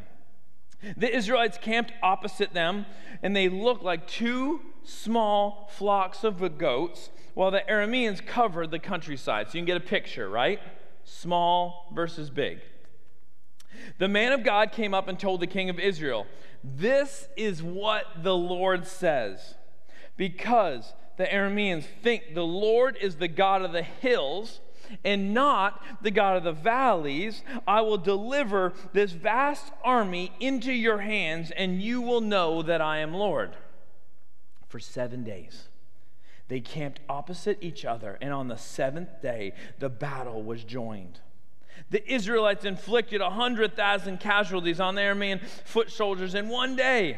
The 0.96 1.14
Israelites 1.14 1.58
camped 1.60 1.92
opposite 2.02 2.54
them, 2.54 2.86
and 3.22 3.36
they 3.36 3.48
looked 3.48 3.82
like 3.82 4.06
two 4.06 4.62
small 4.82 5.68
flocks 5.72 6.24
of 6.24 6.56
goats, 6.56 7.10
while 7.34 7.50
the 7.50 7.62
Arameans 7.68 8.24
covered 8.24 8.70
the 8.70 8.78
countryside. 8.78 9.48
So 9.48 9.58
you 9.58 9.60
can 9.60 9.66
get 9.66 9.76
a 9.76 9.80
picture, 9.80 10.28
right? 10.28 10.60
Small 11.04 11.90
versus 11.94 12.30
big. 12.30 12.60
The 13.98 14.08
man 14.08 14.32
of 14.32 14.44
God 14.44 14.72
came 14.72 14.94
up 14.94 15.08
and 15.08 15.18
told 15.18 15.40
the 15.40 15.46
king 15.46 15.70
of 15.70 15.78
Israel, 15.78 16.26
This 16.62 17.28
is 17.36 17.62
what 17.62 18.04
the 18.22 18.36
Lord 18.36 18.86
says. 18.86 19.54
Because 20.16 20.92
the 21.16 21.24
Arameans 21.24 21.84
think 22.02 22.34
the 22.34 22.44
Lord 22.44 22.96
is 23.00 23.16
the 23.16 23.28
God 23.28 23.62
of 23.62 23.72
the 23.72 23.82
hills 23.82 24.60
and 25.04 25.32
not 25.32 25.82
the 26.02 26.10
God 26.10 26.36
of 26.36 26.44
the 26.44 26.52
valleys, 26.52 27.42
I 27.66 27.80
will 27.80 27.98
deliver 27.98 28.72
this 28.92 29.12
vast 29.12 29.72
army 29.84 30.32
into 30.40 30.72
your 30.72 30.98
hands, 30.98 31.50
and 31.50 31.80
you 31.80 32.00
will 32.00 32.20
know 32.20 32.62
that 32.62 32.80
I 32.80 32.98
am 32.98 33.14
Lord. 33.14 33.56
For 34.68 34.78
seven 34.78 35.24
days, 35.24 35.68
they 36.48 36.60
camped 36.60 37.00
opposite 37.08 37.58
each 37.60 37.84
other, 37.84 38.18
and 38.20 38.32
on 38.32 38.48
the 38.48 38.56
seventh 38.56 39.22
day, 39.22 39.52
the 39.78 39.88
battle 39.88 40.42
was 40.42 40.64
joined. 40.64 41.20
The 41.88 42.12
Israelites 42.12 42.64
inflicted 42.64 43.20
100,000 43.20 44.20
casualties 44.20 44.80
on 44.80 44.94
the 44.94 45.00
Aramean 45.00 45.40
foot 45.64 45.90
soldiers 45.90 46.34
in 46.34 46.48
one 46.48 46.76
day. 46.76 47.16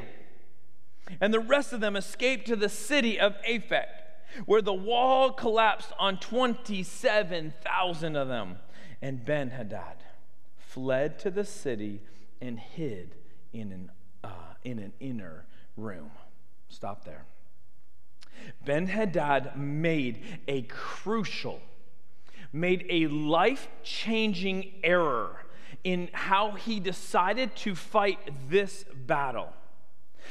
And 1.21 1.35
the 1.35 1.41
rest 1.41 1.73
of 1.73 1.81
them 1.81 1.97
escaped 1.97 2.47
to 2.47 2.57
the 2.57 2.69
city 2.69 3.19
of 3.19 3.35
Aphek 3.43 3.87
where 4.47 4.63
the 4.63 4.73
wall 4.73 5.31
collapsed 5.33 5.93
on 5.99 6.19
27,000 6.19 8.17
of 8.17 8.29
them. 8.29 8.57
And 9.01 9.25
Ben 9.25 9.51
Hadad 9.51 9.97
fled 10.57 11.19
to 11.21 11.31
the 11.31 11.45
city 11.45 12.03
and 12.41 12.59
hid 12.59 13.15
in 13.53 13.73
an, 13.73 13.91
uh, 14.25 14.55
in 14.65 14.79
an 14.79 14.93
inner 15.01 15.45
room. 15.77 16.11
Stop 16.69 17.05
there. 17.05 17.25
Ben 18.65 18.87
Hadad 18.87 19.57
made 19.57 20.23
a 20.49 20.63
crucial, 20.63 21.61
made 22.53 22.87
a 22.91 23.07
life 23.07 23.69
changing 23.83 24.73
error 24.83 25.37
in 25.85 26.09
how 26.13 26.53
he 26.53 26.79
decided 26.81 27.55
to 27.57 27.75
fight 27.75 28.19
this 28.49 28.85
battle. 28.95 29.53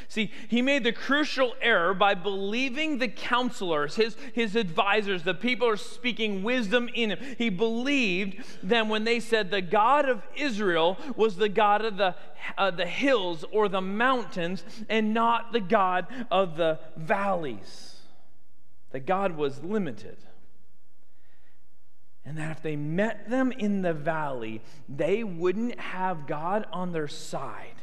See, 0.08 0.32
he 0.48 0.62
made 0.62 0.84
the 0.84 0.94
crucial 0.94 1.54
error 1.62 1.94
by 1.94 2.13
believing 2.13 2.98
the 2.98 3.08
counselors, 3.08 3.96
his, 3.96 4.16
his 4.34 4.56
advisors, 4.56 5.24
the 5.24 5.34
people 5.34 5.68
are 5.68 5.78
speaking 5.78 6.44
wisdom 6.44 6.90
in 6.94 7.12
him. 7.12 7.36
He 7.38 7.50
believed 7.50 8.44
them 8.63 8.90
when 8.90 9.04
they 9.04 9.20
said 9.20 9.51
the 9.51 9.62
God 9.62 10.08
of 10.08 10.24
Israel 10.36 10.98
was 11.16 11.36
the 11.36 11.50
God 11.50 11.84
of 11.84 11.98
the, 11.98 12.16
uh, 12.58 12.72
the 12.72 12.86
hills 12.86 13.46
or 13.51 13.70
the 13.70 13.82
mountains 13.82 14.63
and 14.90 15.13
not 15.13 15.51
the 15.51 15.60
God 15.60 16.08
of 16.30 16.58
the 16.58 16.80
valleys. 16.96 17.98
That 18.92 19.06
God 19.06 19.38
was 19.38 19.63
limited. 19.63 20.18
And 22.24 22.38
that 22.38 22.51
if 22.51 22.62
they 22.62 22.75
met 22.75 23.30
them 23.30 23.51
in 23.51 23.82
the 23.82 23.94
valley, 23.94 24.62
they 24.88 25.24
wouldn't 25.24 25.80
have 25.80 26.28
God 26.28 26.68
on 26.72 26.92
their 26.92 27.08
side 27.08 27.82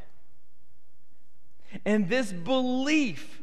and 1.84 2.08
this 2.08 2.32
belief, 2.32 3.40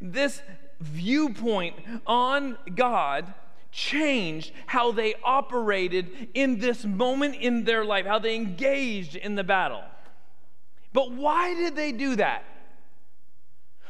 this 0.00 0.42
viewpoint 0.80 1.76
on 2.06 2.58
God 2.74 3.32
changed 3.70 4.52
how 4.66 4.92
they 4.92 5.14
operated 5.24 6.28
in 6.34 6.58
this 6.58 6.84
moment 6.84 7.36
in 7.36 7.64
their 7.64 7.84
life, 7.84 8.06
how 8.06 8.18
they 8.18 8.36
engaged 8.36 9.16
in 9.16 9.34
the 9.34 9.44
battle. 9.44 9.82
But 10.92 11.12
why 11.12 11.54
did 11.54 11.74
they 11.74 11.92
do 11.92 12.16
that? 12.16 12.44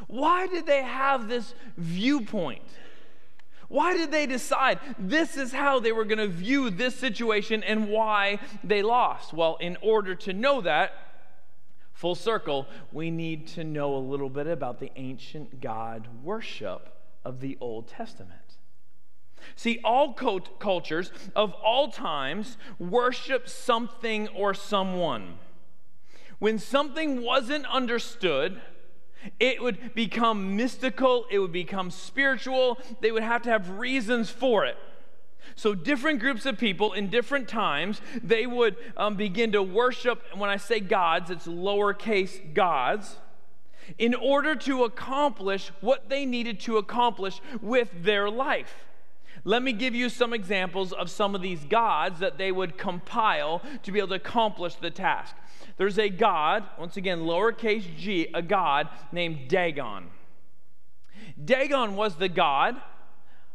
Why 0.07 0.47
did 0.47 0.67
they 0.67 0.83
have 0.83 1.29
this 1.29 1.55
viewpoint? 1.77 2.63
Why 3.75 3.97
did 3.97 4.13
they 4.13 4.27
decide 4.27 4.79
this 5.01 5.37
is 5.37 5.53
how 5.53 5.81
they 5.81 5.91
were 5.91 6.05
going 6.05 6.19
to 6.19 6.29
view 6.29 6.71
this 6.71 6.95
situation 6.95 7.65
and 7.65 7.89
why 7.89 8.39
they 8.63 8.83
lost? 8.83 9.33
Well, 9.33 9.57
in 9.61 9.77
order 9.83 10.15
to 10.15 10.33
know 10.33 10.61
that, 10.61 10.93
Full 11.95 12.17
circle, 12.17 12.67
we 12.93 13.11
need 13.11 13.47
to 13.49 13.63
know 13.63 13.97
a 13.97 13.99
little 13.99 14.29
bit 14.29 14.49
about 14.49 14.81
the 14.81 14.91
ancient 14.97 15.61
God 15.61 16.09
worship 16.25 16.89
of 17.25 17.41
the 17.41 17.57
Old 17.61 17.87
Testament. 17.87 18.59
See, 19.55 19.81
all 19.85 20.13
cult- 20.13 20.59
cultures 20.59 21.13
of 21.37 21.53
all 21.55 21.91
times 21.93 22.59
worship 22.81 23.49
something 23.49 24.27
or 24.29 24.55
someone. 24.55 25.39
When 26.41 26.59
something 26.59 27.23
wasn't 27.23 27.65
understood, 27.67 28.61
it 29.41 29.63
would 29.63 29.95
become 29.95 30.57
mystical, 30.57 31.27
it 31.31 31.39
would 31.39 31.53
become 31.53 31.91
spiritual, 31.91 32.79
they 33.01 33.11
would 33.11 33.23
have 33.23 33.43
to 33.43 33.51
have 33.51 33.71
reasons 33.71 34.31
for 34.31 34.65
it. 34.65 34.77
So, 35.57 35.75
different 35.75 36.21
groups 36.21 36.47
of 36.47 36.59
people 36.59 36.93
in 36.95 37.11
different 37.11 37.49
times, 37.49 38.01
they 38.23 38.47
would 38.47 38.77
um, 38.97 39.15
begin 39.17 39.53
to 39.53 39.63
worship, 39.63 40.23
when 40.35 40.51
I 40.51 40.57
say 40.57 40.81
gods, 40.81 41.31
it's 41.31 41.47
lowercase 41.47 42.55
gods, 42.55 43.17
in 43.99 44.15
order 44.15 44.55
to 44.55 44.85
accomplish 44.85 45.71
what 45.81 46.09
they 46.09 46.25
needed 46.25 46.61
to 46.61 46.79
accomplish 46.79 47.41
with 47.61 47.91
their 48.03 48.31
life. 48.31 48.75
Let 49.45 49.63
me 49.63 49.73
give 49.73 49.95
you 49.95 50.09
some 50.09 50.33
examples 50.33 50.93
of 50.93 51.11
some 51.11 51.35
of 51.35 51.43
these 51.43 51.65
gods 51.65 52.21
that 52.21 52.39
they 52.39 52.51
would 52.51 52.79
compile 52.79 53.61
to 53.83 53.93
be 53.93 53.99
able 53.99 54.09
to 54.09 54.15
accomplish 54.15 54.77
the 54.77 54.91
task. 54.91 55.37
There's 55.77 55.99
a 55.99 56.09
god, 56.09 56.65
once 56.79 56.97
again, 56.97 57.21
lowercase 57.21 57.97
g, 57.97 58.29
a 58.33 58.43
god 58.43 58.89
named 59.13 59.49
Dagon. 59.49 60.11
Dagon 61.43 61.97
was 61.97 62.17
the 62.17 62.29
god 62.29 62.81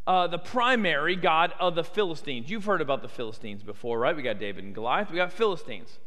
uh, 0.10 0.26
the 0.26 0.40
primary 0.40 1.16
God 1.16 1.54
of 1.60 1.76
the 1.76 1.84
Philistines. 1.84 2.50
You've 2.50 2.66
heard 2.66 2.82
about 2.82 3.04
the 3.04 3.08
Philistines 3.08 3.62
before, 3.62 4.00
right? 4.00 4.16
We 4.16 4.24
got 4.24 4.40
David 4.40 4.64
and 4.64 4.74
Goliath, 4.74 5.12
we 5.12 5.18
got 5.18 5.32
Philistines. 5.32 6.00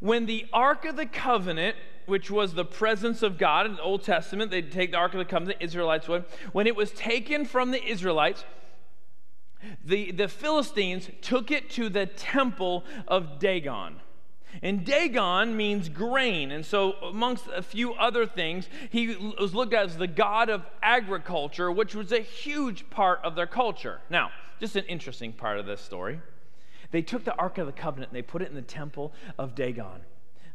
When 0.00 0.24
the 0.24 0.46
Ark 0.50 0.86
of 0.86 0.96
the 0.96 1.04
Covenant, 1.04 1.76
which 2.06 2.30
was 2.30 2.54
the 2.54 2.64
presence 2.64 3.22
of 3.22 3.36
God 3.36 3.66
in 3.66 3.76
the 3.76 3.82
Old 3.82 4.02
Testament, 4.02 4.50
they'd 4.50 4.72
take 4.72 4.92
the 4.92 4.96
Ark 4.96 5.12
of 5.12 5.18
the 5.18 5.26
Covenant, 5.26 5.58
the 5.58 5.64
Israelites 5.64 6.08
would. 6.08 6.24
When 6.52 6.66
it 6.66 6.74
was 6.74 6.90
taken 6.92 7.44
from 7.44 7.70
the 7.70 7.84
Israelites, 7.84 8.46
the, 9.84 10.12
the 10.12 10.28
Philistines 10.28 11.10
took 11.20 11.50
it 11.50 11.68
to 11.70 11.90
the 11.90 12.06
temple 12.06 12.82
of 13.06 13.38
Dagon. 13.38 13.96
And 14.62 14.84
Dagon 14.84 15.56
means 15.56 15.88
grain. 15.88 16.50
And 16.50 16.64
so, 16.64 16.92
amongst 17.02 17.46
a 17.54 17.62
few 17.62 17.94
other 17.94 18.26
things, 18.26 18.68
he 18.90 19.14
was 19.38 19.54
looked 19.54 19.74
at 19.74 19.86
as 19.86 19.96
the 19.96 20.06
god 20.06 20.48
of 20.48 20.64
agriculture, 20.82 21.70
which 21.70 21.94
was 21.94 22.12
a 22.12 22.20
huge 22.20 22.88
part 22.90 23.20
of 23.22 23.34
their 23.34 23.46
culture. 23.46 24.00
Now, 24.10 24.30
just 24.60 24.76
an 24.76 24.84
interesting 24.84 25.32
part 25.32 25.58
of 25.58 25.66
this 25.66 25.80
story. 25.80 26.20
They 26.90 27.02
took 27.02 27.24
the 27.24 27.34
Ark 27.34 27.58
of 27.58 27.66
the 27.66 27.72
Covenant 27.72 28.12
and 28.12 28.16
they 28.16 28.22
put 28.22 28.42
it 28.42 28.48
in 28.48 28.54
the 28.54 28.62
temple 28.62 29.12
of 29.38 29.54
Dagon. 29.54 30.02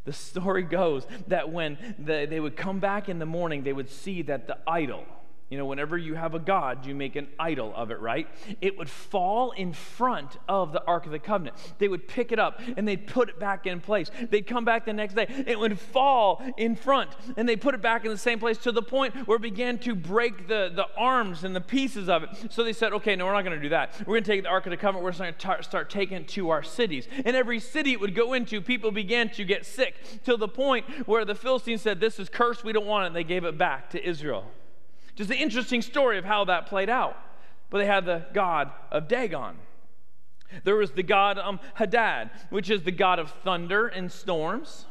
The 0.05 0.13
story 0.13 0.63
goes 0.63 1.05
that 1.27 1.51
when 1.51 1.77
the, 1.99 2.25
they 2.29 2.39
would 2.39 2.55
come 2.55 2.79
back 2.79 3.07
in 3.09 3.19
the 3.19 3.25
morning, 3.25 3.63
they 3.63 3.73
would 3.73 3.89
see 3.89 4.23
that 4.23 4.47
the 4.47 4.57
idol, 4.65 5.05
you 5.51 5.57
know, 5.57 5.65
whenever 5.65 5.97
you 5.97 6.15
have 6.15 6.33
a 6.33 6.39
God, 6.39 6.85
you 6.85 6.95
make 6.95 7.17
an 7.17 7.27
idol 7.37 7.73
of 7.75 7.91
it, 7.91 7.99
right? 7.99 8.25
It 8.61 8.77
would 8.77 8.89
fall 8.89 9.51
in 9.51 9.73
front 9.73 10.37
of 10.47 10.71
the 10.71 10.81
Ark 10.85 11.05
of 11.05 11.11
the 11.11 11.19
Covenant. 11.19 11.57
They 11.77 11.89
would 11.89 12.07
pick 12.07 12.31
it 12.31 12.39
up 12.39 12.61
and 12.77 12.87
they'd 12.87 13.05
put 13.05 13.27
it 13.27 13.37
back 13.37 13.67
in 13.67 13.81
place. 13.81 14.09
They'd 14.29 14.47
come 14.47 14.63
back 14.63 14.85
the 14.85 14.93
next 14.93 15.13
day. 15.13 15.25
It 15.45 15.59
would 15.59 15.77
fall 15.77 16.41
in 16.55 16.77
front 16.77 17.09
and 17.35 17.49
they'd 17.49 17.59
put 17.59 17.75
it 17.75 17.81
back 17.81 18.05
in 18.05 18.11
the 18.11 18.17
same 18.17 18.39
place 18.39 18.57
to 18.59 18.71
the 18.71 18.81
point 18.81 19.27
where 19.27 19.35
it 19.35 19.41
began 19.41 19.77
to 19.79 19.93
break 19.93 20.47
the, 20.47 20.71
the 20.73 20.87
arms 20.97 21.43
and 21.43 21.53
the 21.53 21.59
pieces 21.59 22.07
of 22.07 22.23
it. 22.23 22.29
So 22.49 22.63
they 22.63 22.71
said, 22.71 22.93
okay, 22.93 23.17
no, 23.17 23.25
we're 23.25 23.33
not 23.33 23.43
going 23.43 23.57
to 23.57 23.61
do 23.61 23.69
that. 23.69 23.99
We're 23.99 24.15
going 24.15 24.23
to 24.23 24.31
take 24.31 24.43
the 24.43 24.49
Ark 24.49 24.65
of 24.67 24.71
the 24.71 24.77
Covenant. 24.77 25.03
We're 25.03 25.11
going 25.11 25.33
to 25.33 25.63
start 25.63 25.89
taking 25.89 26.15
it 26.15 26.29
to 26.29 26.49
our 26.49 26.63
cities. 26.63 27.09
And 27.25 27.35
every 27.35 27.59
city 27.59 27.91
it 27.91 27.99
would 27.99 28.15
go 28.15 28.31
into, 28.31 28.61
people 28.61 28.89
began 28.91 29.29
to 29.31 29.43
get 29.43 29.65
sick 29.65 29.95
to 30.23 30.37
the 30.37 30.47
point 30.47 30.85
where 31.09 31.25
the 31.25 31.35
Philistines 31.35 31.81
said, 31.81 31.99
this 31.99 32.19
is 32.19 32.29
cursed. 32.29 32.63
We 32.63 32.71
don't 32.71 32.85
want 32.85 33.03
it. 33.03 33.07
And 33.07 33.15
they 33.17 33.25
gave 33.25 33.43
it 33.43 33.57
back 33.57 33.89
to 33.89 34.01
Israel. 34.01 34.49
Just 35.21 35.29
an 35.29 35.37
interesting 35.37 35.83
story 35.83 36.17
of 36.17 36.25
how 36.25 36.45
that 36.45 36.65
played 36.65 36.89
out. 36.89 37.15
But 37.69 37.77
they 37.77 37.85
had 37.85 38.05
the 38.05 38.25
god 38.33 38.71
of 38.89 39.07
Dagon. 39.07 39.55
There 40.63 40.75
was 40.75 40.93
the 40.93 41.03
god 41.03 41.37
um, 41.37 41.59
Hadad, 41.75 42.31
which 42.49 42.71
is 42.71 42.81
the 42.81 42.91
god 42.91 43.19
of 43.19 43.29
thunder 43.29 43.85
and 43.85 44.11
storms. 44.11 44.87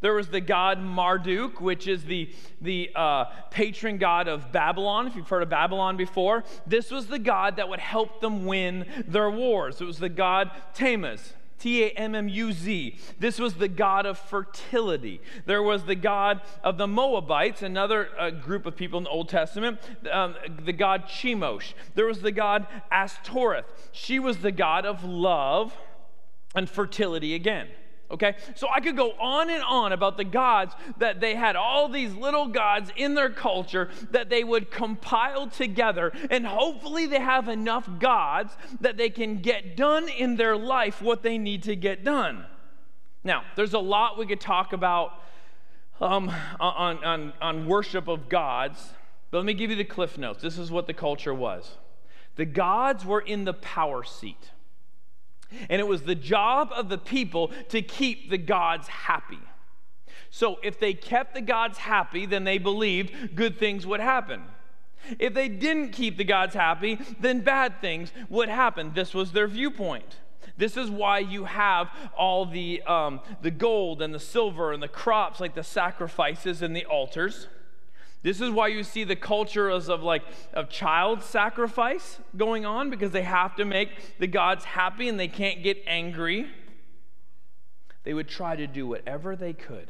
There 0.00 0.14
was 0.14 0.28
the 0.28 0.40
god 0.40 0.78
Marduk, 0.78 1.60
which 1.60 1.88
is 1.88 2.04
the, 2.04 2.32
the 2.60 2.90
uh, 2.94 3.24
patron 3.50 3.98
god 3.98 4.28
of 4.28 4.52
Babylon. 4.52 5.08
If 5.08 5.16
you've 5.16 5.28
heard 5.28 5.42
of 5.42 5.48
Babylon 5.48 5.96
before, 5.96 6.44
this 6.64 6.92
was 6.92 7.08
the 7.08 7.18
god 7.18 7.56
that 7.56 7.68
would 7.68 7.80
help 7.80 8.20
them 8.20 8.46
win 8.46 8.86
their 9.08 9.32
wars. 9.32 9.80
It 9.80 9.84
was 9.84 9.98
the 9.98 10.08
god 10.08 10.52
Tammuz. 10.74 11.34
T 11.62 11.84
A 11.84 11.90
M 11.90 12.16
M 12.16 12.28
U 12.28 12.52
Z. 12.52 12.96
This 13.20 13.38
was 13.38 13.54
the 13.54 13.68
god 13.68 14.04
of 14.04 14.18
fertility. 14.18 15.20
There 15.46 15.62
was 15.62 15.84
the 15.84 15.94
god 15.94 16.40
of 16.64 16.76
the 16.76 16.88
Moabites, 16.88 17.62
another 17.62 18.08
uh, 18.18 18.30
group 18.30 18.66
of 18.66 18.74
people 18.74 18.98
in 18.98 19.04
the 19.04 19.10
Old 19.10 19.28
Testament, 19.28 19.78
um, 20.10 20.34
the 20.64 20.72
god 20.72 21.04
Chemosh. 21.06 21.74
There 21.94 22.06
was 22.06 22.20
the 22.20 22.32
god 22.32 22.66
Astoreth. 22.90 23.66
She 23.92 24.18
was 24.18 24.38
the 24.38 24.50
god 24.50 24.84
of 24.84 25.04
love 25.04 25.78
and 26.52 26.68
fertility 26.68 27.36
again. 27.36 27.68
Okay? 28.12 28.36
So 28.54 28.68
I 28.68 28.80
could 28.80 28.96
go 28.96 29.12
on 29.12 29.48
and 29.48 29.62
on 29.62 29.92
about 29.92 30.16
the 30.16 30.24
gods 30.24 30.74
that 30.98 31.20
they 31.20 31.34
had, 31.34 31.56
all 31.56 31.88
these 31.88 32.14
little 32.14 32.46
gods 32.46 32.90
in 32.94 33.14
their 33.14 33.30
culture 33.30 33.88
that 34.10 34.28
they 34.28 34.44
would 34.44 34.70
compile 34.70 35.46
together, 35.48 36.12
and 36.30 36.46
hopefully 36.46 37.06
they 37.06 37.20
have 37.20 37.48
enough 37.48 37.88
gods 37.98 38.54
that 38.80 38.98
they 38.98 39.08
can 39.08 39.38
get 39.38 39.76
done 39.76 40.08
in 40.08 40.36
their 40.36 40.56
life 40.56 41.00
what 41.00 41.22
they 41.22 41.38
need 41.38 41.62
to 41.62 41.74
get 41.74 42.04
done. 42.04 42.44
Now, 43.24 43.44
there's 43.56 43.72
a 43.72 43.78
lot 43.78 44.18
we 44.18 44.26
could 44.26 44.40
talk 44.40 44.72
about 44.72 45.12
um, 46.00 46.30
on, 46.60 47.02
on, 47.04 47.32
on 47.40 47.66
worship 47.66 48.08
of 48.08 48.28
gods, 48.28 48.90
but 49.30 49.38
let 49.38 49.46
me 49.46 49.54
give 49.54 49.70
you 49.70 49.76
the 49.76 49.84
cliff 49.84 50.18
notes. 50.18 50.42
This 50.42 50.58
is 50.58 50.70
what 50.70 50.86
the 50.86 50.94
culture 50.94 51.32
was 51.32 51.76
the 52.34 52.44
gods 52.46 53.04
were 53.04 53.20
in 53.20 53.44
the 53.44 53.52
power 53.52 54.02
seat. 54.02 54.50
And 55.68 55.80
it 55.80 55.86
was 55.86 56.02
the 56.02 56.14
job 56.14 56.70
of 56.74 56.88
the 56.88 56.98
people 56.98 57.50
to 57.68 57.82
keep 57.82 58.30
the 58.30 58.38
gods 58.38 58.88
happy. 58.88 59.40
So 60.30 60.56
if 60.62 60.80
they 60.80 60.94
kept 60.94 61.34
the 61.34 61.40
gods 61.42 61.78
happy, 61.78 62.26
then 62.26 62.44
they 62.44 62.58
believed 62.58 63.34
good 63.34 63.58
things 63.58 63.86
would 63.86 64.00
happen. 64.00 64.42
If 65.18 65.34
they 65.34 65.48
didn't 65.48 65.90
keep 65.90 66.16
the 66.16 66.24
gods 66.24 66.54
happy, 66.54 66.98
then 67.20 67.40
bad 67.40 67.80
things 67.80 68.12
would 68.28 68.48
happen. 68.48 68.92
This 68.94 69.14
was 69.14 69.32
their 69.32 69.48
viewpoint. 69.48 70.20
This 70.56 70.76
is 70.76 70.90
why 70.90 71.18
you 71.18 71.44
have 71.44 71.88
all 72.16 72.46
the, 72.46 72.82
um, 72.82 73.20
the 73.40 73.50
gold 73.50 74.02
and 74.02 74.14
the 74.14 74.20
silver 74.20 74.72
and 74.72 74.82
the 74.82 74.88
crops, 74.88 75.40
like 75.40 75.54
the 75.54 75.64
sacrifices 75.64 76.62
and 76.62 76.74
the 76.74 76.84
altars. 76.86 77.48
This 78.22 78.40
is 78.40 78.50
why 78.50 78.68
you 78.68 78.84
see 78.84 79.02
the 79.04 79.16
culture 79.16 79.68
of 79.68 80.02
like 80.02 80.22
of 80.52 80.68
child 80.68 81.22
sacrifice 81.22 82.20
going 82.36 82.64
on 82.64 82.88
because 82.88 83.10
they 83.10 83.22
have 83.22 83.56
to 83.56 83.64
make 83.64 84.18
the 84.18 84.28
gods 84.28 84.64
happy 84.64 85.08
and 85.08 85.18
they 85.18 85.28
can't 85.28 85.62
get 85.62 85.82
angry. 85.86 86.46
They 88.04 88.14
would 88.14 88.28
try 88.28 88.56
to 88.56 88.66
do 88.66 88.86
whatever 88.86 89.34
they 89.34 89.52
could. 89.52 89.88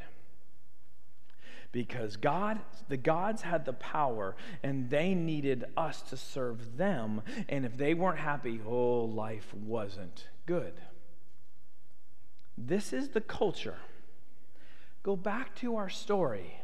Because 1.73 2.17
God, 2.17 2.61
the 2.89 2.99
gods 2.99 3.43
had 3.43 3.65
the 3.65 3.73
power 3.73 4.37
and 4.63 4.91
they 4.91 5.15
needed 5.15 5.65
us 5.77 6.03
to 6.03 6.19
serve 6.19 6.77
them. 6.77 7.23
And 7.49 7.65
if 7.65 7.77
they 7.79 7.95
weren't 7.95 8.19
happy, 8.19 8.61
oh, 8.67 9.05
life 9.05 9.55
wasn't 9.55 10.29
good. 10.45 10.75
This 12.59 12.93
is 12.93 13.11
the 13.11 13.23
culture. 13.23 13.79
Go 15.03 15.17
back 15.17 15.55
to 15.57 15.77
our 15.77 15.89
story. 15.89 16.62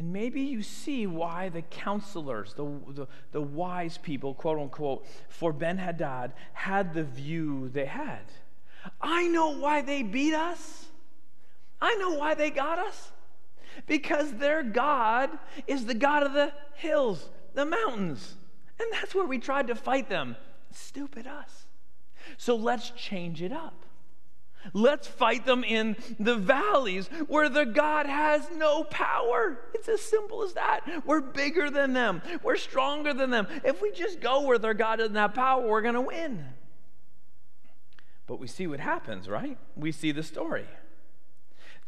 And 0.00 0.14
maybe 0.14 0.40
you 0.40 0.62
see 0.62 1.06
why 1.06 1.50
the 1.50 1.60
counselors, 1.60 2.54
the, 2.54 2.64
the, 2.88 3.06
the 3.32 3.40
wise 3.42 3.98
people, 3.98 4.32
quote 4.32 4.58
unquote, 4.58 5.06
for 5.28 5.52
Ben 5.52 5.76
Hadad 5.76 6.32
had 6.54 6.94
the 6.94 7.04
view 7.04 7.68
they 7.68 7.84
had. 7.84 8.22
I 8.98 9.28
know 9.28 9.58
why 9.58 9.82
they 9.82 10.02
beat 10.02 10.32
us. 10.32 10.86
I 11.82 11.96
know 11.96 12.14
why 12.14 12.32
they 12.32 12.48
got 12.48 12.78
us. 12.78 13.12
Because 13.86 14.32
their 14.32 14.62
God 14.62 15.28
is 15.66 15.84
the 15.84 15.92
God 15.92 16.22
of 16.22 16.32
the 16.32 16.54
hills, 16.76 17.28
the 17.52 17.66
mountains. 17.66 18.36
And 18.78 18.90
that's 18.94 19.14
where 19.14 19.26
we 19.26 19.38
tried 19.38 19.66
to 19.66 19.74
fight 19.74 20.08
them. 20.08 20.34
Stupid 20.72 21.26
us. 21.26 21.66
So 22.38 22.56
let's 22.56 22.88
change 22.88 23.42
it 23.42 23.52
up. 23.52 23.79
Let's 24.72 25.06
fight 25.06 25.46
them 25.46 25.64
in 25.64 25.96
the 26.18 26.36
valleys 26.36 27.08
where 27.28 27.48
the 27.48 27.64
God 27.64 28.06
has 28.06 28.48
no 28.56 28.84
power. 28.84 29.58
It's 29.74 29.88
as 29.88 30.00
simple 30.00 30.42
as 30.42 30.52
that. 30.54 30.80
We're 31.06 31.20
bigger 31.20 31.70
than 31.70 31.92
them, 31.92 32.22
we're 32.42 32.56
stronger 32.56 33.14
than 33.14 33.30
them. 33.30 33.46
If 33.64 33.80
we 33.82 33.90
just 33.92 34.20
go 34.20 34.42
where 34.42 34.58
their 34.58 34.74
God 34.74 34.96
doesn't 34.96 35.14
have 35.14 35.34
power, 35.34 35.66
we're 35.66 35.82
going 35.82 35.94
to 35.94 36.00
win. 36.00 36.44
But 38.26 38.38
we 38.38 38.46
see 38.46 38.66
what 38.66 38.80
happens, 38.80 39.28
right? 39.28 39.58
We 39.76 39.90
see 39.92 40.12
the 40.12 40.22
story. 40.22 40.66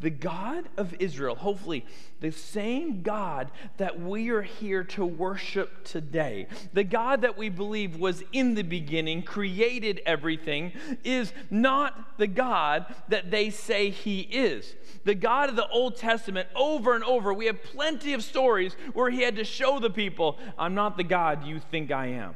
The 0.02 0.10
God 0.10 0.68
of 0.76 0.94
Israel, 0.98 1.36
hopefully 1.36 1.86
the 2.20 2.32
same 2.32 3.02
God 3.02 3.52
that 3.76 4.00
we 4.00 4.30
are 4.30 4.42
here 4.42 4.82
to 4.84 5.06
worship 5.06 5.84
today, 5.84 6.48
the 6.72 6.82
God 6.82 7.22
that 7.22 7.38
we 7.38 7.48
believe 7.48 7.96
was 7.96 8.24
in 8.32 8.54
the 8.54 8.64
beginning, 8.64 9.22
created 9.22 10.00
everything, 10.04 10.72
is 11.04 11.32
not 11.50 12.18
the 12.18 12.26
God 12.26 12.92
that 13.08 13.30
they 13.30 13.50
say 13.50 13.90
he 13.90 14.20
is. 14.22 14.74
The 15.04 15.14
God 15.14 15.48
of 15.48 15.56
the 15.56 15.68
Old 15.68 15.96
Testament, 15.96 16.48
over 16.56 16.96
and 16.96 17.04
over, 17.04 17.32
we 17.32 17.46
have 17.46 17.62
plenty 17.62 18.12
of 18.12 18.24
stories 18.24 18.74
where 18.94 19.08
he 19.08 19.22
had 19.22 19.36
to 19.36 19.44
show 19.44 19.78
the 19.78 19.90
people, 19.90 20.36
I'm 20.58 20.74
not 20.74 20.96
the 20.96 21.04
God 21.04 21.44
you 21.44 21.60
think 21.60 21.92
I 21.92 22.06
am. 22.06 22.34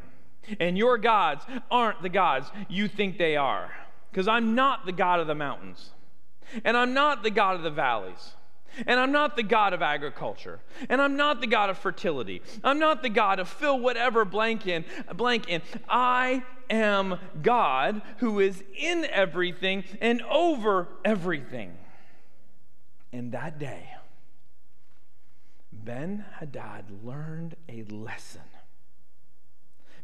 And 0.60 0.78
your 0.78 0.98
gods 0.98 1.44
aren't 1.68 2.00
the 2.02 2.08
gods 2.08 2.48
you 2.68 2.86
think 2.86 3.18
they 3.18 3.36
are. 3.36 3.72
Because 4.12 4.28
I'm 4.28 4.54
not 4.54 4.86
the 4.86 4.92
God 4.92 5.18
of 5.18 5.26
the 5.26 5.34
mountains. 5.34 5.90
And 6.64 6.76
I'm 6.76 6.94
not 6.94 7.22
the 7.22 7.30
God 7.30 7.56
of 7.56 7.62
the 7.62 7.70
valleys. 7.70 8.34
And 8.86 9.00
I'm 9.00 9.12
not 9.12 9.36
the 9.36 9.42
God 9.42 9.72
of 9.72 9.80
agriculture. 9.80 10.60
And 10.90 11.00
I'm 11.00 11.16
not 11.16 11.40
the 11.40 11.46
God 11.46 11.70
of 11.70 11.78
fertility. 11.78 12.42
I'm 12.62 12.78
not 12.78 13.02
the 13.02 13.08
God 13.08 13.38
of 13.38 13.48
fill 13.48 13.78
whatever 13.78 14.24
blank 14.24 14.66
in, 14.66 14.84
blank 15.14 15.48
in. 15.48 15.62
I 15.88 16.42
am 16.68 17.18
God 17.42 18.02
who 18.18 18.40
is 18.40 18.62
in 18.76 19.06
everything 19.06 19.84
and 20.00 20.20
over 20.22 20.88
everything. 21.04 21.72
And 23.12 23.32
that 23.32 23.58
day, 23.58 23.88
Ben 25.72 26.24
Hadad 26.38 26.84
learned 27.04 27.56
a 27.68 27.84
lesson 27.84 28.42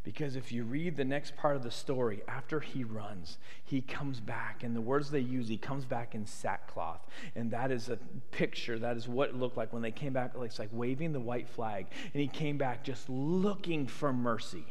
because 0.04 0.34
if 0.34 0.50
you 0.50 0.64
read 0.64 0.96
the 0.96 1.04
next 1.04 1.36
part 1.36 1.54
of 1.54 1.62
the 1.62 1.70
story, 1.70 2.22
after 2.26 2.58
he 2.58 2.82
runs, 2.82 3.38
he 3.64 3.80
comes 3.80 4.18
back, 4.18 4.64
and 4.64 4.74
the 4.74 4.80
words 4.80 5.10
they 5.10 5.20
use, 5.20 5.46
he 5.46 5.56
comes 5.56 5.84
back 5.84 6.14
in 6.14 6.26
sackcloth. 6.26 7.06
And 7.36 7.52
that 7.52 7.70
is 7.70 7.88
a 7.88 7.98
picture, 8.32 8.78
that 8.80 8.96
is 8.96 9.06
what 9.06 9.28
it 9.28 9.36
looked 9.36 9.56
like 9.56 9.72
when 9.72 9.82
they 9.82 9.92
came 9.92 10.12
back. 10.12 10.32
It's 10.40 10.58
like 10.58 10.70
waving 10.72 11.12
the 11.12 11.20
white 11.20 11.48
flag. 11.48 11.86
And 12.12 12.20
he 12.20 12.26
came 12.26 12.58
back 12.58 12.82
just 12.82 13.08
looking 13.08 13.86
for 13.86 14.12
mercy. 14.12 14.64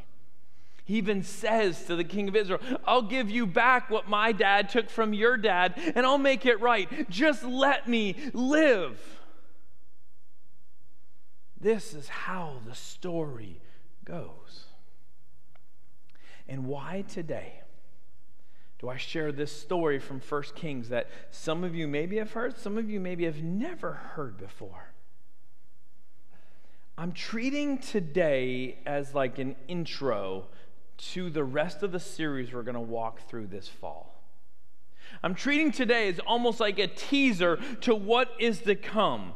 He 0.83 0.95
even 0.95 1.23
says 1.23 1.85
to 1.85 1.95
the 1.95 2.03
king 2.03 2.27
of 2.27 2.35
Israel, 2.35 2.59
I'll 2.85 3.01
give 3.01 3.29
you 3.29 3.47
back 3.47 3.89
what 3.89 4.09
my 4.09 4.33
dad 4.33 4.67
took 4.67 4.89
from 4.89 5.13
your 5.13 5.37
dad, 5.37 5.75
and 5.95 6.05
I'll 6.05 6.17
make 6.17 6.45
it 6.45 6.59
right. 6.59 7.09
Just 7.09 7.45
let 7.45 7.87
me 7.87 8.17
live. 8.33 8.99
This 11.57 11.93
is 11.93 12.09
how 12.09 12.55
the 12.65 12.75
story 12.75 13.61
goes. 14.03 14.65
And 16.51 16.65
why 16.65 17.05
today 17.07 17.61
do 18.79 18.89
I 18.89 18.97
share 18.97 19.31
this 19.31 19.53
story 19.53 19.99
from 19.99 20.19
1 20.19 20.43
Kings 20.53 20.89
that 20.89 21.07
some 21.31 21.63
of 21.63 21.73
you 21.73 21.87
maybe 21.87 22.17
have 22.17 22.33
heard, 22.33 22.57
some 22.57 22.77
of 22.77 22.89
you 22.89 22.99
maybe 22.99 23.23
have 23.23 23.41
never 23.41 23.93
heard 23.93 24.37
before? 24.37 24.91
I'm 26.97 27.13
treating 27.13 27.77
today 27.77 28.79
as 28.85 29.15
like 29.15 29.39
an 29.39 29.55
intro 29.69 30.47
to 31.13 31.29
the 31.29 31.45
rest 31.45 31.83
of 31.83 31.93
the 31.93 32.01
series 32.01 32.51
we're 32.51 32.63
going 32.63 32.75
to 32.75 32.81
walk 32.81 33.29
through 33.29 33.47
this 33.47 33.69
fall. 33.69 34.21
I'm 35.23 35.35
treating 35.35 35.71
today 35.71 36.09
as 36.09 36.19
almost 36.19 36.59
like 36.59 36.79
a 36.79 36.87
teaser 36.87 37.59
to 37.81 37.95
what 37.95 38.29
is 38.39 38.59
to 38.63 38.75
come 38.75 39.35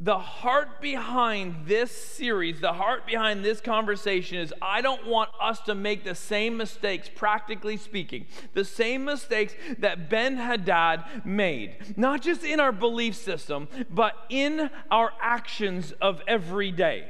the 0.00 0.18
heart 0.18 0.80
behind 0.80 1.66
this 1.66 1.90
series, 1.90 2.60
the 2.60 2.72
heart 2.72 3.04
behind 3.04 3.44
this 3.44 3.60
conversation 3.60 4.38
is 4.38 4.54
I 4.62 4.80
don't 4.80 5.06
want 5.06 5.30
us 5.40 5.60
to 5.62 5.74
make 5.74 6.04
the 6.04 6.14
same 6.14 6.56
mistakes, 6.56 7.10
practically 7.12 7.76
speaking, 7.76 8.26
the 8.54 8.64
same 8.64 9.04
mistakes 9.04 9.54
that 9.78 10.08
Ben 10.08 10.36
Hadad 10.36 11.04
made, 11.24 11.96
not 11.96 12.22
just 12.22 12.44
in 12.44 12.60
our 12.60 12.70
belief 12.70 13.16
system, 13.16 13.66
but 13.90 14.14
in 14.28 14.70
our 14.90 15.12
actions 15.20 15.92
of 16.00 16.22
every 16.28 16.70
day. 16.70 17.08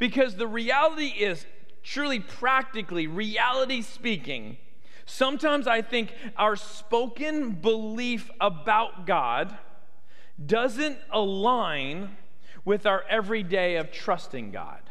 Because 0.00 0.34
the 0.34 0.48
reality 0.48 1.06
is, 1.06 1.46
truly 1.84 2.18
practically, 2.18 3.06
reality 3.06 3.80
speaking, 3.80 4.56
sometimes 5.04 5.68
I 5.68 5.82
think 5.82 6.12
our 6.36 6.56
spoken 6.56 7.52
belief 7.52 8.28
about 8.40 9.06
God 9.06 9.56
doesn't 10.44 10.98
align 11.10 12.16
with 12.64 12.84
our 12.84 13.04
everyday 13.08 13.76
of 13.76 13.90
trusting 13.92 14.50
God. 14.50 14.82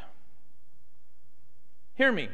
Hear 1.94 2.12
me. 2.12 2.30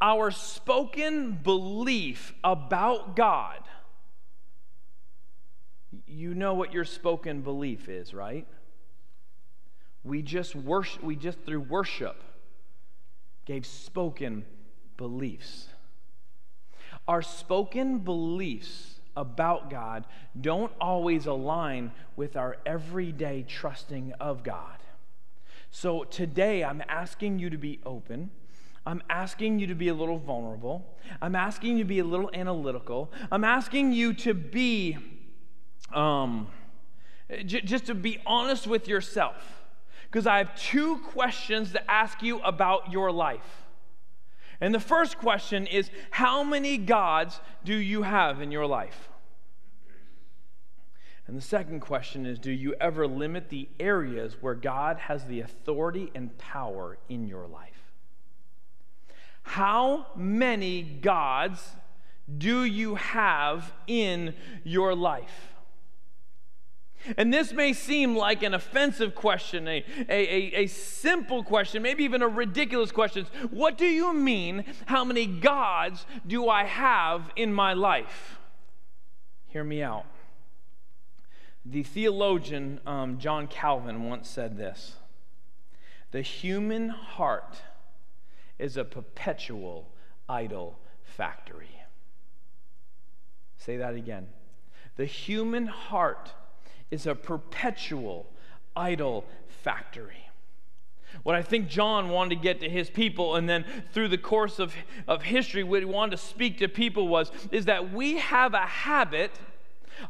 Our 0.00 0.30
spoken 0.30 1.32
belief 1.32 2.34
about 2.42 3.16
God, 3.16 3.60
you 6.06 6.34
know 6.34 6.54
what 6.54 6.72
your 6.72 6.84
spoken 6.84 7.42
belief 7.42 7.88
is, 7.88 8.12
right? 8.12 8.46
We 10.02 10.20
just 10.20 10.54
worship, 10.54 11.02
we 11.02 11.16
just 11.16 11.40
through 11.40 11.60
worship 11.60 12.22
gave 13.46 13.64
spoken 13.64 14.44
beliefs. 14.96 15.68
Our 17.08 17.22
spoken 17.22 17.98
beliefs 17.98 18.93
about 19.16 19.70
God 19.70 20.04
don't 20.40 20.72
always 20.80 21.26
align 21.26 21.92
with 22.16 22.36
our 22.36 22.56
everyday 22.66 23.44
trusting 23.46 24.12
of 24.20 24.42
God. 24.42 24.78
So 25.70 26.04
today, 26.04 26.62
I'm 26.62 26.82
asking 26.88 27.38
you 27.40 27.50
to 27.50 27.58
be 27.58 27.80
open. 27.84 28.30
I'm 28.86 29.02
asking 29.08 29.58
you 29.58 29.66
to 29.66 29.74
be 29.74 29.88
a 29.88 29.94
little 29.94 30.18
vulnerable. 30.18 30.86
I'm 31.20 31.34
asking 31.34 31.78
you 31.78 31.84
to 31.84 31.88
be 31.88 31.98
a 31.98 32.04
little 32.04 32.30
analytical. 32.34 33.10
I'm 33.32 33.44
asking 33.44 33.92
you 33.92 34.12
to 34.14 34.34
be, 34.34 34.98
um, 35.92 36.48
j- 37.44 37.62
just 37.62 37.86
to 37.86 37.94
be 37.94 38.20
honest 38.26 38.66
with 38.66 38.86
yourself. 38.86 39.64
Because 40.02 40.26
I 40.28 40.38
have 40.38 40.54
two 40.54 40.98
questions 40.98 41.72
to 41.72 41.90
ask 41.90 42.22
you 42.22 42.40
about 42.42 42.92
your 42.92 43.10
life. 43.10 43.63
And 44.64 44.74
the 44.74 44.80
first 44.80 45.18
question 45.18 45.66
is 45.66 45.90
How 46.10 46.42
many 46.42 46.78
gods 46.78 47.38
do 47.66 47.74
you 47.74 48.00
have 48.00 48.40
in 48.40 48.50
your 48.50 48.64
life? 48.64 49.10
And 51.26 51.36
the 51.36 51.42
second 51.42 51.80
question 51.80 52.24
is 52.24 52.38
Do 52.38 52.50
you 52.50 52.74
ever 52.80 53.06
limit 53.06 53.50
the 53.50 53.68
areas 53.78 54.38
where 54.40 54.54
God 54.54 54.96
has 55.00 55.26
the 55.26 55.40
authority 55.40 56.10
and 56.14 56.36
power 56.38 56.96
in 57.10 57.28
your 57.28 57.46
life? 57.46 57.92
How 59.42 60.06
many 60.16 60.82
gods 60.82 61.76
do 62.38 62.64
you 62.64 62.94
have 62.94 63.70
in 63.86 64.34
your 64.62 64.94
life? 64.94 65.53
And 67.16 67.32
this 67.32 67.52
may 67.52 67.72
seem 67.72 68.16
like 68.16 68.42
an 68.42 68.54
offensive 68.54 69.14
question, 69.14 69.68
a, 69.68 69.84
a, 70.08 70.12
a, 70.12 70.52
a, 70.62 70.66
simple 70.66 71.42
question, 71.42 71.82
maybe 71.82 72.04
even 72.04 72.22
a 72.22 72.28
ridiculous 72.28 72.92
question. 72.92 73.26
What 73.50 73.76
do 73.76 73.86
you 73.86 74.14
mean? 74.14 74.64
How 74.86 75.04
many 75.04 75.26
gods 75.26 76.06
do 76.26 76.48
I 76.48 76.64
have 76.64 77.30
in 77.36 77.52
my 77.52 77.74
life? 77.74 78.38
Hear 79.48 79.64
me 79.64 79.82
out. 79.82 80.06
The 81.64 81.82
theologian 81.82 82.80
um, 82.86 83.18
John 83.18 83.46
Calvin 83.46 84.04
once 84.04 84.28
said 84.28 84.56
this 84.56 84.96
The 86.10 86.22
human 86.22 86.88
heart 86.88 87.62
is 88.58 88.76
a 88.76 88.84
perpetual 88.84 89.90
idol 90.28 90.78
factory. 91.02 91.80
Say 93.56 93.76
that 93.78 93.94
again. 93.94 94.28
The 94.96 95.06
human 95.06 95.66
heart 95.66 96.34
is 96.94 97.06
a 97.06 97.14
perpetual 97.14 98.26
idol 98.76 99.24
factory. 99.48 100.30
What 101.24 101.34
I 101.34 101.42
think 101.42 101.68
John 101.68 102.08
wanted 102.08 102.36
to 102.36 102.42
get 102.42 102.60
to 102.60 102.68
his 102.68 102.88
people, 102.88 103.36
and 103.36 103.48
then 103.48 103.64
through 103.92 104.08
the 104.08 104.18
course 104.18 104.58
of, 104.58 104.74
of 105.06 105.22
history, 105.22 105.62
what 105.62 105.80
he 105.80 105.84
wanted 105.84 106.12
to 106.12 106.16
speak 106.16 106.58
to 106.58 106.68
people 106.68 107.08
was, 107.08 107.30
is 107.52 107.66
that 107.66 107.92
we 107.92 108.18
have 108.18 108.54
a 108.54 108.66
habit 108.66 109.32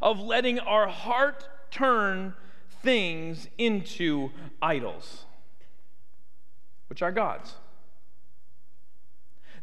of 0.01 0.19
letting 0.19 0.59
our 0.59 0.87
heart 0.87 1.47
turn 1.69 2.33
things 2.81 3.47
into 3.57 4.31
idols, 4.61 5.25
which 6.87 7.01
are 7.01 7.11
gods 7.11 7.55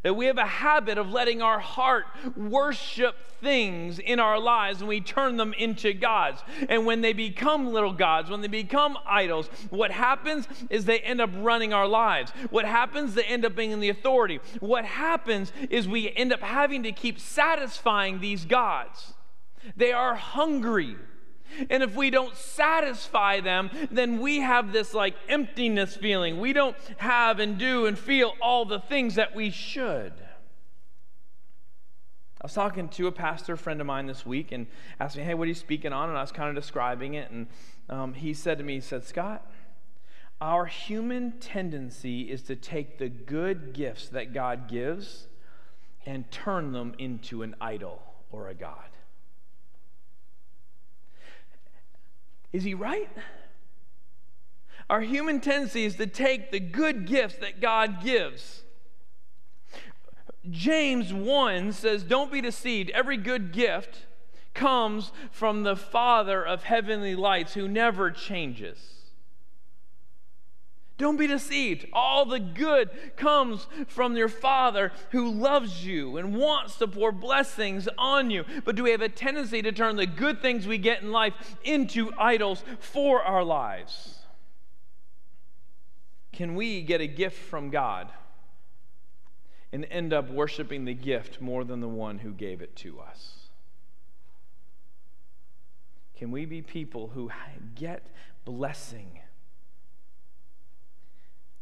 that 0.02 0.14
we 0.14 0.26
have 0.26 0.38
a 0.38 0.46
habit 0.46 0.98
of 0.98 1.10
letting 1.10 1.42
our 1.42 1.58
heart 1.58 2.06
worship 2.36 3.16
things 3.40 3.98
in 3.98 4.20
our 4.20 4.38
lives 4.38 4.80
and 4.80 4.88
we 4.88 5.00
turn 5.00 5.36
them 5.36 5.52
into 5.54 5.92
gods. 5.92 6.42
And 6.68 6.86
when 6.86 7.00
they 7.00 7.12
become 7.12 7.72
little 7.72 7.92
gods, 7.92 8.30
when 8.30 8.40
they 8.40 8.48
become 8.48 8.96
idols, 9.06 9.48
what 9.70 9.90
happens 9.90 10.46
is 10.70 10.84
they 10.84 11.00
end 11.00 11.20
up 11.20 11.30
running 11.36 11.72
our 11.72 11.86
lives. 11.86 12.32
What 12.50 12.64
happens, 12.64 13.14
they 13.14 13.24
end 13.24 13.44
up 13.44 13.54
being 13.54 13.70
in 13.70 13.80
the 13.80 13.88
authority. 13.88 14.40
What 14.60 14.84
happens 14.84 15.52
is 15.70 15.88
we 15.88 16.12
end 16.14 16.32
up 16.32 16.40
having 16.40 16.82
to 16.84 16.92
keep 16.92 17.18
satisfying 17.18 18.20
these 18.20 18.44
gods. 18.44 19.14
They 19.76 19.92
are 19.92 20.14
hungry 20.14 20.96
and 21.70 21.82
if 21.82 21.94
we 21.94 22.10
don't 22.10 22.36
satisfy 22.36 23.40
them, 23.40 23.70
then 23.90 24.20
we 24.20 24.40
have 24.40 24.72
this 24.72 24.94
like 24.94 25.14
emptiness 25.28 25.96
feeling. 25.96 26.40
We 26.40 26.52
don't 26.52 26.76
have 26.98 27.38
and 27.38 27.58
do 27.58 27.86
and 27.86 27.98
feel 27.98 28.34
all 28.40 28.64
the 28.64 28.80
things 28.80 29.14
that 29.16 29.34
we 29.34 29.50
should. 29.50 30.12
I 32.42 32.46
was 32.46 32.54
talking 32.54 32.88
to 32.88 33.06
a 33.06 33.12
pastor 33.12 33.56
friend 33.56 33.80
of 33.80 33.86
mine 33.86 34.06
this 34.06 34.26
week 34.26 34.50
and 34.50 34.66
asked 34.98 35.16
me, 35.16 35.22
hey, 35.22 35.34
what 35.34 35.44
are 35.44 35.48
you 35.48 35.54
speaking 35.54 35.92
on? 35.92 36.08
And 36.08 36.18
I 36.18 36.22
was 36.22 36.32
kind 36.32 36.48
of 36.48 36.60
describing 36.60 37.14
it. 37.14 37.30
And 37.30 37.46
um, 37.88 38.14
he 38.14 38.34
said 38.34 38.58
to 38.58 38.64
me, 38.64 38.74
he 38.74 38.80
said, 38.80 39.04
Scott, 39.04 39.48
our 40.40 40.66
human 40.66 41.38
tendency 41.38 42.22
is 42.22 42.42
to 42.42 42.56
take 42.56 42.98
the 42.98 43.08
good 43.08 43.72
gifts 43.72 44.08
that 44.08 44.34
God 44.34 44.68
gives 44.68 45.28
and 46.04 46.28
turn 46.32 46.72
them 46.72 46.94
into 46.98 47.42
an 47.42 47.54
idol 47.60 48.02
or 48.32 48.48
a 48.48 48.54
God. 48.54 48.88
Is 52.52 52.64
he 52.64 52.74
right? 52.74 53.10
Our 54.90 55.00
human 55.00 55.40
tendency 55.40 55.84
is 55.84 55.96
to 55.96 56.06
take 56.06 56.50
the 56.50 56.60
good 56.60 57.06
gifts 57.06 57.36
that 57.36 57.60
God 57.60 58.02
gives. 58.02 58.62
James 60.50 61.12
1 61.12 61.72
says, 61.72 62.02
Don't 62.02 62.32
be 62.32 62.40
deceived. 62.40 62.90
Every 62.90 63.16
good 63.16 63.52
gift 63.52 64.06
comes 64.54 65.12
from 65.30 65.62
the 65.62 65.76
Father 65.76 66.44
of 66.44 66.64
heavenly 66.64 67.14
lights 67.14 67.54
who 67.54 67.68
never 67.68 68.10
changes. 68.10 69.01
Don't 70.98 71.16
be 71.16 71.26
deceived. 71.26 71.86
All 71.92 72.24
the 72.24 72.38
good 72.38 72.90
comes 73.16 73.66
from 73.88 74.16
your 74.16 74.28
Father 74.28 74.92
who 75.10 75.30
loves 75.30 75.84
you 75.84 76.16
and 76.16 76.36
wants 76.36 76.76
to 76.76 76.86
pour 76.86 77.12
blessings 77.12 77.88
on 77.98 78.30
you. 78.30 78.44
But 78.64 78.76
do 78.76 78.84
we 78.84 78.90
have 78.90 79.02
a 79.02 79.08
tendency 79.08 79.62
to 79.62 79.72
turn 79.72 79.96
the 79.96 80.06
good 80.06 80.42
things 80.42 80.66
we 80.66 80.78
get 80.78 81.02
in 81.02 81.10
life 81.10 81.34
into 81.64 82.12
idols 82.18 82.62
for 82.78 83.22
our 83.22 83.42
lives? 83.42 84.18
Can 86.32 86.54
we 86.54 86.82
get 86.82 87.00
a 87.00 87.06
gift 87.06 87.38
from 87.38 87.70
God 87.70 88.08
and 89.72 89.86
end 89.86 90.12
up 90.12 90.30
worshiping 90.30 90.84
the 90.84 90.94
gift 90.94 91.40
more 91.40 91.64
than 91.64 91.80
the 91.80 91.88
one 91.88 92.18
who 92.18 92.32
gave 92.32 92.60
it 92.60 92.76
to 92.76 93.00
us? 93.00 93.48
Can 96.16 96.30
we 96.30 96.44
be 96.44 96.62
people 96.62 97.08
who 97.08 97.30
get 97.74 98.06
blessing? 98.44 99.18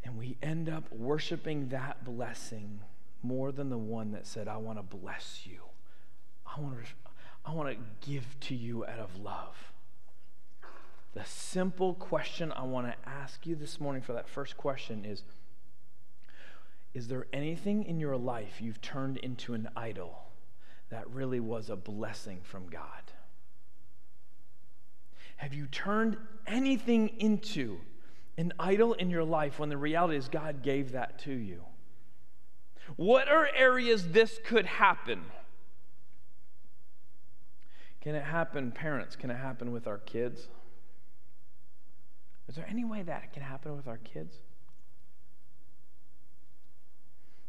And 0.04 0.16
we 0.16 0.36
end 0.42 0.68
up 0.68 0.90
worshiping 0.92 1.68
that 1.68 2.04
blessing 2.04 2.80
more 3.22 3.52
than 3.52 3.68
the 3.68 3.78
one 3.78 4.12
that 4.12 4.26
said, 4.26 4.48
I 4.48 4.56
want 4.56 4.78
to 4.78 4.82
bless 4.82 5.42
you. 5.44 5.60
I 6.46 6.60
want 6.60 6.74
to, 6.78 6.86
I 7.44 7.52
want 7.52 7.68
to 7.70 8.10
give 8.10 8.24
to 8.40 8.54
you 8.54 8.84
out 8.86 8.98
of 8.98 9.18
love. 9.18 9.72
The 11.12 11.24
simple 11.24 11.94
question 11.94 12.52
I 12.52 12.62
want 12.62 12.86
to 12.86 13.08
ask 13.08 13.46
you 13.46 13.56
this 13.56 13.80
morning 13.80 14.00
for 14.00 14.12
that 14.12 14.28
first 14.28 14.56
question 14.56 15.04
is 15.04 15.22
Is 16.94 17.08
there 17.08 17.26
anything 17.32 17.84
in 17.84 18.00
your 18.00 18.16
life 18.16 18.60
you've 18.60 18.80
turned 18.80 19.16
into 19.18 19.54
an 19.54 19.68
idol 19.76 20.22
that 20.88 21.10
really 21.10 21.40
was 21.40 21.68
a 21.68 21.76
blessing 21.76 22.40
from 22.42 22.68
God? 22.68 23.12
Have 25.36 25.54
you 25.54 25.66
turned 25.66 26.16
anything 26.46 27.08
into 27.18 27.80
an 28.40 28.53
idol 28.59 28.94
in 28.94 29.11
your 29.11 29.24
life 29.24 29.59
when 29.59 29.68
the 29.68 29.76
reality 29.76 30.16
is 30.16 30.29
God 30.29 30.62
gave 30.62 30.92
that 30.92 31.18
to 31.20 31.33
you? 31.33 31.62
What 32.96 33.29
are 33.29 33.48
areas 33.55 34.09
this 34.09 34.40
could 34.44 34.66
happen? 34.66 35.26
Can 38.00 38.14
it 38.14 38.24
happen, 38.24 38.72
parents? 38.72 39.14
Can 39.14 39.31
it 39.31 39.37
happen 39.37 39.72
with 39.72 39.87
our 39.87 39.98
kids? 39.98 40.48
Is 42.48 42.57
there 42.57 42.66
any 42.68 42.85
way 42.85 43.03
that 43.03 43.24
it 43.24 43.33
can 43.33 43.42
happen 43.42 43.76
with 43.76 43.87
our 43.87 43.98
kids? 43.98 44.37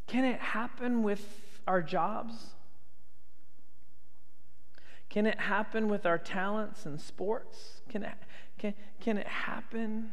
Can 0.08 0.25
it 0.25 0.39
happen 0.39 1.04
with 1.04 1.25
our 1.65 1.82
jobs? 1.82 2.47
Can 5.10 5.25
it 5.25 5.39
happen 5.39 5.88
with 5.88 6.06
our 6.06 6.17
talents 6.17 6.86
and 6.86 6.99
sports? 6.99 7.82
Can 7.88 8.04
it, 8.04 8.13
can, 8.58 8.73
can 8.99 9.17
it 9.17 9.27
happen 9.27 10.12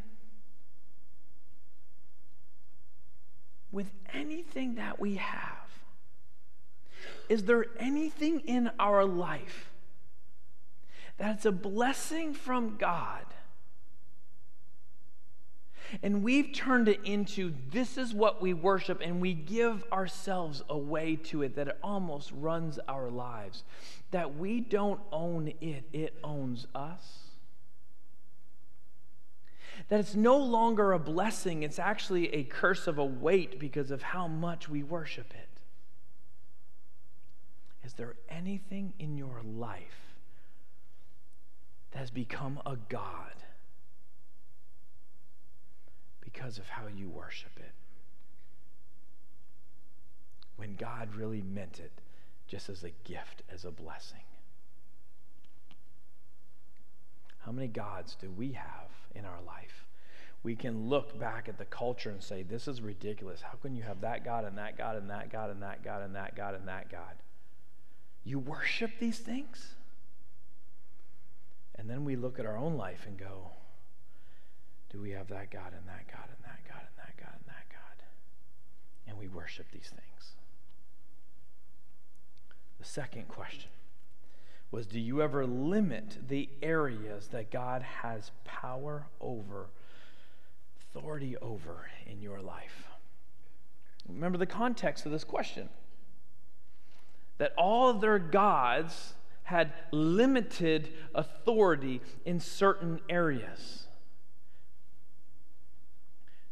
with 3.70 3.90
anything 4.12 4.76
that 4.76 4.98
we 4.98 5.16
have, 5.16 5.68
is 7.28 7.44
there 7.44 7.66
anything 7.78 8.40
in 8.40 8.70
our 8.78 9.04
life 9.04 9.70
that's 11.18 11.44
a 11.44 11.52
blessing 11.52 12.32
from 12.32 12.76
God? 12.76 13.24
And 16.02 16.22
we've 16.22 16.52
turned 16.52 16.88
it 16.88 17.00
into 17.04 17.54
this 17.70 17.96
is 17.96 18.12
what 18.12 18.42
we 18.42 18.52
worship, 18.52 19.00
and 19.02 19.20
we 19.20 19.32
give 19.32 19.84
ourselves 19.90 20.62
away 20.68 21.16
to 21.16 21.42
it 21.42 21.56
that 21.56 21.68
it 21.68 21.78
almost 21.82 22.30
runs 22.32 22.78
our 22.88 23.08
lives. 23.08 23.64
That 24.10 24.36
we 24.36 24.60
don't 24.60 25.00
own 25.12 25.52
it, 25.60 25.84
it 25.92 26.14
owns 26.22 26.66
us 26.74 27.27
that 29.88 30.00
it's 30.00 30.14
no 30.14 30.36
longer 30.36 30.92
a 30.92 30.98
blessing, 30.98 31.62
it's 31.62 31.78
actually 31.78 32.34
a 32.34 32.44
curse 32.44 32.86
of 32.86 32.98
a 32.98 33.04
weight 33.04 33.58
because 33.58 33.90
of 33.90 34.02
how 34.02 34.26
much 34.26 34.68
we 34.68 34.82
worship 34.82 35.32
it. 35.34 35.48
Is 37.84 37.94
there 37.94 38.16
anything 38.28 38.92
in 38.98 39.16
your 39.16 39.40
life 39.44 40.16
that 41.92 42.00
has 42.00 42.10
become 42.10 42.60
a 42.66 42.76
God 42.88 43.32
because 46.20 46.58
of 46.58 46.68
how 46.68 46.86
you 46.86 47.08
worship 47.08 47.52
it? 47.56 47.72
When 50.56 50.74
God 50.74 51.14
really 51.14 51.40
meant 51.40 51.78
it 51.78 51.92
just 52.48 52.68
as 52.68 52.82
a 52.82 52.90
gift, 53.04 53.42
as 53.52 53.64
a 53.64 53.70
blessing. 53.70 54.20
How 57.38 57.52
many 57.52 57.68
gods 57.68 58.16
do 58.20 58.30
we 58.30 58.52
have 58.52 58.87
in 59.14 59.24
our 59.24 59.40
life? 59.46 59.86
We 60.42 60.54
can 60.54 60.88
look 60.88 61.18
back 61.18 61.48
at 61.48 61.58
the 61.58 61.64
culture 61.64 62.10
and 62.10 62.22
say, 62.22 62.42
This 62.42 62.68
is 62.68 62.80
ridiculous. 62.80 63.42
How 63.42 63.58
can 63.60 63.74
you 63.74 63.82
have 63.82 64.00
that 64.02 64.24
God 64.24 64.44
and 64.44 64.56
that 64.58 64.78
God 64.78 64.96
and 64.96 65.10
that 65.10 65.32
God 65.32 65.50
and 65.50 65.62
that 65.62 65.82
God 65.82 66.02
and 66.02 66.14
that 66.14 66.36
God 66.36 66.54
and 66.54 66.68
that 66.68 66.90
God? 66.90 67.16
You 68.24 68.38
worship 68.38 68.92
these 69.00 69.18
things? 69.18 69.74
And 71.74 71.88
then 71.88 72.04
we 72.04 72.16
look 72.16 72.38
at 72.38 72.46
our 72.46 72.56
own 72.56 72.76
life 72.76 73.04
and 73.06 73.18
go, 73.18 73.50
Do 74.90 75.00
we 75.00 75.10
have 75.10 75.28
that 75.28 75.50
God 75.50 75.72
and 75.76 75.86
that 75.86 76.06
God 76.06 76.28
and 76.28 76.44
that 76.44 76.60
God 76.68 76.82
and 76.82 76.96
that 76.98 77.16
God 77.16 77.34
and 77.34 77.46
that 77.46 77.68
God? 77.70 78.04
And 79.06 79.18
we 79.18 79.28
worship 79.28 79.66
these 79.72 79.90
things. 79.90 80.32
The 82.78 82.84
second 82.84 83.28
question 83.28 83.70
was 84.70 84.86
Do 84.86 85.00
you 85.00 85.22
ever 85.22 85.46
limit 85.46 86.18
the 86.28 86.48
areas 86.62 87.28
that 87.28 87.50
God 87.50 87.82
has 87.82 88.30
power 88.44 89.06
over, 89.20 89.66
authority 90.80 91.36
over 91.38 91.86
in 92.06 92.20
your 92.20 92.40
life? 92.40 92.88
Remember 94.08 94.38
the 94.38 94.46
context 94.46 95.06
of 95.06 95.12
this 95.12 95.24
question 95.24 95.68
that 97.38 97.52
all 97.56 97.94
their 97.94 98.18
gods 98.18 99.14
had 99.44 99.72
limited 99.92 100.92
authority 101.14 102.02
in 102.26 102.40
certain 102.40 103.00
areas. 103.08 103.86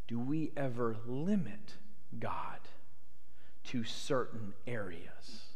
Do 0.07 0.17
we 0.19 0.51
ever 0.55 0.95
limit 1.05 1.75
God 2.17 2.59
to 3.65 3.83
certain 3.83 4.53
areas? 4.65 5.46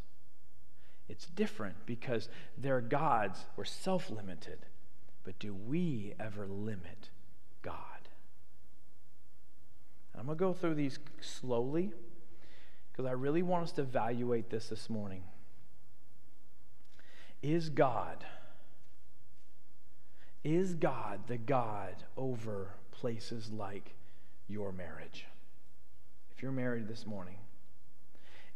It's 1.10 1.26
different 1.26 1.86
because 1.86 2.30
their 2.58 2.82
gods 2.82 3.46
were 3.56 3.66
self 3.66 4.10
limited. 4.10 4.66
But 5.24 5.40
do 5.40 5.54
we 5.54 6.14
ever 6.20 6.48
limit 6.48 7.10
God? 7.62 7.76
I'm 10.18 10.26
going 10.26 10.38
to 10.38 10.40
go 10.40 10.54
through 10.54 10.76
these 10.76 11.00
slowly 11.20 11.92
because 12.92 13.06
I 13.06 13.14
really 13.14 13.42
want 13.42 13.64
us 13.64 13.72
to 13.74 13.82
evaluate 13.82 14.50
this 14.50 14.70
this 14.70 14.90
morning. 14.90 15.24
Is 17.42 17.70
God, 17.70 18.24
is 20.44 20.76
God 20.76 21.22
the 21.28 21.38
God 21.38 21.96
over 22.16 22.76
places 22.92 23.52
like 23.52 23.96
your 24.48 24.72
marriage? 24.72 25.26
If 26.36 26.44
you're 26.44 26.52
married 26.52 26.88
this 26.88 27.08
morning, 27.08 27.38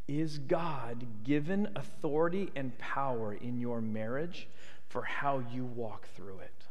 is 0.08 0.38
God 0.38 1.04
given 1.24 1.68
authority 1.74 2.50
and 2.54 2.76
power 2.78 3.34
in 3.34 3.58
your 3.58 3.80
marriage 3.80 4.48
for 4.88 5.02
how 5.02 5.42
you 5.52 5.64
walk 5.64 6.08
through 6.14 6.38
it? 6.38 6.64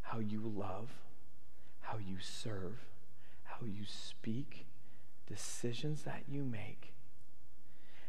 How 0.00 0.18
you 0.18 0.52
love, 0.56 0.88
how 1.80 1.98
you 1.98 2.16
serve, 2.20 2.78
how 3.44 3.66
you 3.66 3.84
speak, 3.86 4.66
decisions 5.26 6.02
that 6.02 6.22
you 6.26 6.42
make, 6.42 6.94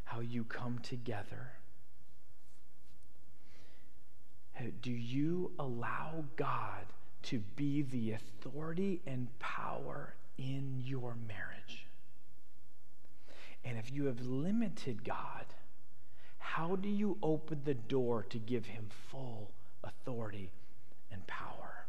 how 0.06 0.22
you 0.22 0.46
come 0.46 0.80
together. 0.80 1.52
Do 4.82 4.92
you 4.92 5.52
allow 5.60 6.26
God 6.36 6.86
to 7.24 7.40
be 7.56 7.82
the 7.82 8.12
authority 8.14 9.02
and 9.06 9.28
power 9.40 10.16
in 10.38 10.82
your 10.86 11.16
marriage? 11.28 11.89
And 13.70 13.78
if 13.78 13.92
you 13.92 14.06
have 14.06 14.20
limited 14.22 15.04
God, 15.04 15.46
how 16.40 16.76
do 16.76 16.90
you 16.90 17.20
open 17.22 17.62
the 17.64 17.76
door 17.76 18.26
to 18.32 18.40
give 18.40 18.66
him 18.66 18.88
full 19.12 19.52
authority 19.84 20.52
and 21.12 21.26
power? 21.28 21.86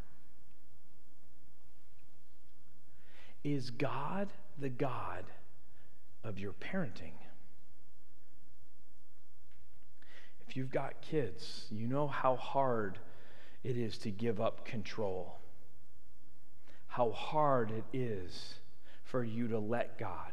Is 3.42 3.70
God 3.70 4.28
the 4.58 4.68
God 4.68 5.24
of 6.22 6.38
your 6.38 6.52
parenting? 6.52 7.14
If 10.46 10.58
you've 10.58 10.70
got 10.70 11.00
kids, 11.00 11.64
you 11.70 11.86
know 11.86 12.06
how 12.06 12.36
hard 12.36 12.98
it 13.64 13.78
is 13.78 13.96
to 13.98 14.10
give 14.10 14.38
up 14.38 14.66
control, 14.66 15.38
how 16.88 17.10
hard 17.12 17.70
it 17.70 17.84
is 17.94 18.56
for 19.02 19.24
you 19.24 19.48
to 19.48 19.58
let 19.58 19.98
God 19.98 20.32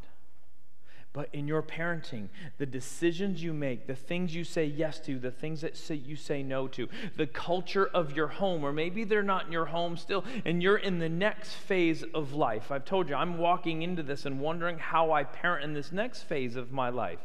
but 1.13 1.29
in 1.33 1.47
your 1.47 1.63
parenting, 1.63 2.29
the 2.57 2.65
decisions 2.65 3.41
you 3.41 3.53
make, 3.53 3.87
the 3.87 3.95
things 3.95 4.35
you 4.35 4.43
say 4.43 4.65
yes 4.65 4.99
to, 4.99 5.17
the 5.17 5.31
things 5.31 5.61
that 5.61 5.75
say 5.75 5.95
you 5.95 6.15
say 6.15 6.43
no 6.43 6.67
to, 6.67 6.87
the 7.15 7.25
culture 7.25 7.87
of 7.87 8.15
your 8.15 8.27
home, 8.27 8.63
or 8.63 8.71
maybe 8.71 9.03
they're 9.03 9.23
not 9.23 9.47
in 9.47 9.51
your 9.51 9.65
home 9.65 9.97
still, 9.97 10.23
and 10.45 10.61
you're 10.61 10.77
in 10.77 10.99
the 10.99 11.09
next 11.09 11.53
phase 11.53 12.03
of 12.13 12.33
life. 12.33 12.71
I've 12.71 12.85
told 12.85 13.09
you, 13.09 13.15
I'm 13.15 13.37
walking 13.37 13.81
into 13.81 14.03
this 14.03 14.25
and 14.25 14.39
wondering 14.39 14.77
how 14.77 15.11
I 15.11 15.23
parent 15.23 15.63
in 15.63 15.73
this 15.73 15.91
next 15.91 16.23
phase 16.23 16.55
of 16.55 16.71
my 16.71 16.89
life. 16.89 17.19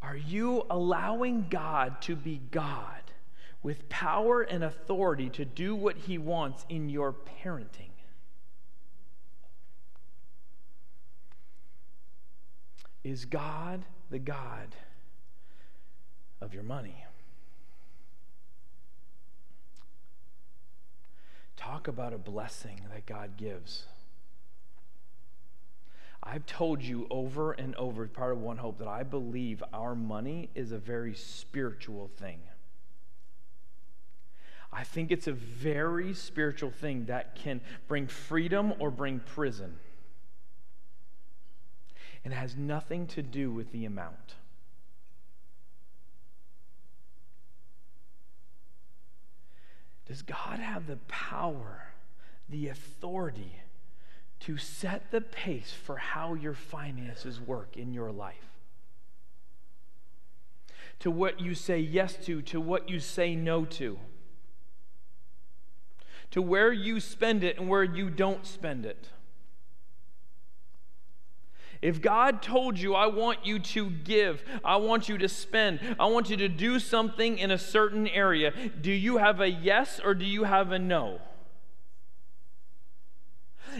Are 0.00 0.16
you 0.16 0.66
allowing 0.68 1.46
God 1.48 2.00
to 2.02 2.16
be 2.16 2.40
God 2.50 3.02
with 3.62 3.88
power 3.88 4.42
and 4.42 4.64
authority 4.64 5.30
to 5.30 5.44
do 5.44 5.76
what 5.76 5.96
He 5.96 6.18
wants 6.18 6.66
in 6.68 6.88
your 6.88 7.12
parenting? 7.12 7.91
Is 13.04 13.24
God 13.24 13.84
the 14.10 14.18
God 14.18 14.76
of 16.40 16.54
your 16.54 16.62
money? 16.62 17.04
Talk 21.56 21.88
about 21.88 22.12
a 22.12 22.18
blessing 22.18 22.80
that 22.92 23.06
God 23.06 23.36
gives. 23.36 23.84
I've 26.22 26.46
told 26.46 26.82
you 26.82 27.06
over 27.10 27.52
and 27.52 27.74
over, 27.74 28.06
part 28.06 28.32
of 28.32 28.38
One 28.38 28.56
Hope, 28.56 28.78
that 28.78 28.88
I 28.88 29.02
believe 29.02 29.62
our 29.72 29.94
money 29.94 30.50
is 30.54 30.70
a 30.70 30.78
very 30.78 31.14
spiritual 31.14 32.10
thing. 32.16 32.38
I 34.72 34.84
think 34.84 35.10
it's 35.10 35.26
a 35.26 35.32
very 35.32 36.14
spiritual 36.14 36.70
thing 36.70 37.06
that 37.06 37.34
can 37.34 37.60
bring 37.88 38.06
freedom 38.06 38.72
or 38.78 38.90
bring 38.90 39.18
prison 39.20 39.74
and 42.24 42.32
has 42.32 42.56
nothing 42.56 43.06
to 43.08 43.22
do 43.22 43.50
with 43.50 43.72
the 43.72 43.84
amount. 43.84 44.36
Does 50.06 50.22
God 50.22 50.58
have 50.58 50.86
the 50.86 50.98
power, 51.08 51.86
the 52.48 52.68
authority 52.68 53.56
to 54.40 54.58
set 54.58 55.10
the 55.10 55.20
pace 55.20 55.72
for 55.72 55.96
how 55.96 56.34
your 56.34 56.54
finances 56.54 57.40
work 57.40 57.76
in 57.76 57.92
your 57.94 58.12
life? 58.12 58.50
To 61.00 61.10
what 61.10 61.40
you 61.40 61.54
say 61.54 61.78
yes 61.78 62.14
to, 62.26 62.42
to 62.42 62.60
what 62.60 62.88
you 62.88 63.00
say 63.00 63.34
no 63.34 63.64
to, 63.64 63.98
to 66.30 66.42
where 66.42 66.72
you 66.72 67.00
spend 67.00 67.42
it 67.42 67.58
and 67.58 67.68
where 67.68 67.84
you 67.84 68.10
don't 68.10 68.46
spend 68.46 68.84
it. 68.84 69.08
If 71.82 72.00
God 72.00 72.42
told 72.42 72.78
you, 72.78 72.94
I 72.94 73.06
want 73.06 73.44
you 73.44 73.58
to 73.58 73.90
give, 73.90 74.44
I 74.64 74.76
want 74.76 75.08
you 75.08 75.18
to 75.18 75.28
spend, 75.28 75.80
I 75.98 76.06
want 76.06 76.30
you 76.30 76.36
to 76.36 76.48
do 76.48 76.78
something 76.78 77.38
in 77.38 77.50
a 77.50 77.58
certain 77.58 78.06
area, 78.06 78.52
do 78.80 78.92
you 78.92 79.16
have 79.16 79.40
a 79.40 79.50
yes 79.50 80.00
or 80.02 80.14
do 80.14 80.24
you 80.24 80.44
have 80.44 80.70
a 80.70 80.78
no? 80.78 81.20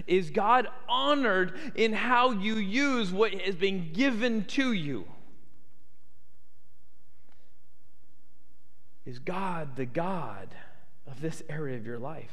Is 0.09 0.31
God 0.31 0.67
honored 0.88 1.55
in 1.77 1.93
how 1.93 2.33
you 2.33 2.57
use 2.57 3.12
what 3.12 3.33
has 3.35 3.55
been 3.55 3.93
given 3.93 4.47
to 4.47 4.73
you? 4.73 5.05
Is 9.07 9.21
God 9.21 9.77
the 9.77 9.87
God 9.87 10.49
of 11.07 11.21
this 11.21 11.43
area 11.49 11.77
of 11.77 11.87
your 11.87 11.99
life? 11.99 12.33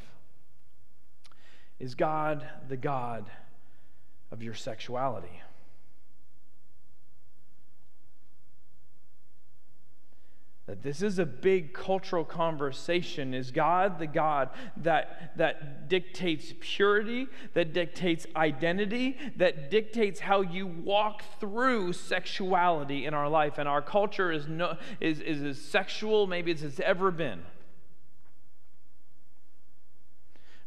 Is 1.80 1.94
God 1.94 2.48
the 2.68 2.78
God 2.78 3.30
of 4.32 4.42
your 4.42 4.54
sexuality? 4.56 5.42
That 10.70 10.84
this 10.84 11.02
is 11.02 11.18
a 11.18 11.26
big 11.26 11.74
cultural 11.74 12.24
conversation. 12.24 13.34
Is 13.34 13.50
God 13.50 13.98
the 13.98 14.06
God 14.06 14.52
that, 14.78 15.36
that 15.36 15.90
dictates 15.90 16.54
purity, 16.60 17.26
that 17.56 17.74
dictates 17.74 18.28
identity, 18.36 19.18
that 19.38 19.72
dictates 19.72 20.20
how 20.20 20.42
you 20.42 20.68
walk 20.68 21.24
through 21.40 21.94
sexuality 21.94 23.08
in 23.08 23.16
our 23.16 23.28
life? 23.28 23.58
And 23.58 23.68
our 23.68 23.82
culture 23.82 24.32
is, 24.32 24.48
no, 24.48 24.78
is, 25.00 25.22
is 25.22 25.42
as 25.42 25.60
sexual, 25.60 26.28
maybe 26.28 26.52
as 26.52 26.62
it's 26.62 26.80
ever 26.82 27.10
been. 27.10 27.42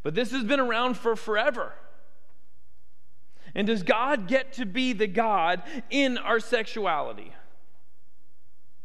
But 0.02 0.16
this 0.16 0.32
has 0.32 0.42
been 0.42 0.58
around 0.58 0.96
for 0.96 1.14
forever. 1.14 1.74
And 3.54 3.68
does 3.68 3.84
God 3.84 4.26
get 4.26 4.54
to 4.54 4.66
be 4.66 4.94
the 4.94 5.06
God 5.06 5.62
in 5.90 6.18
our 6.18 6.40
sexuality? 6.40 7.32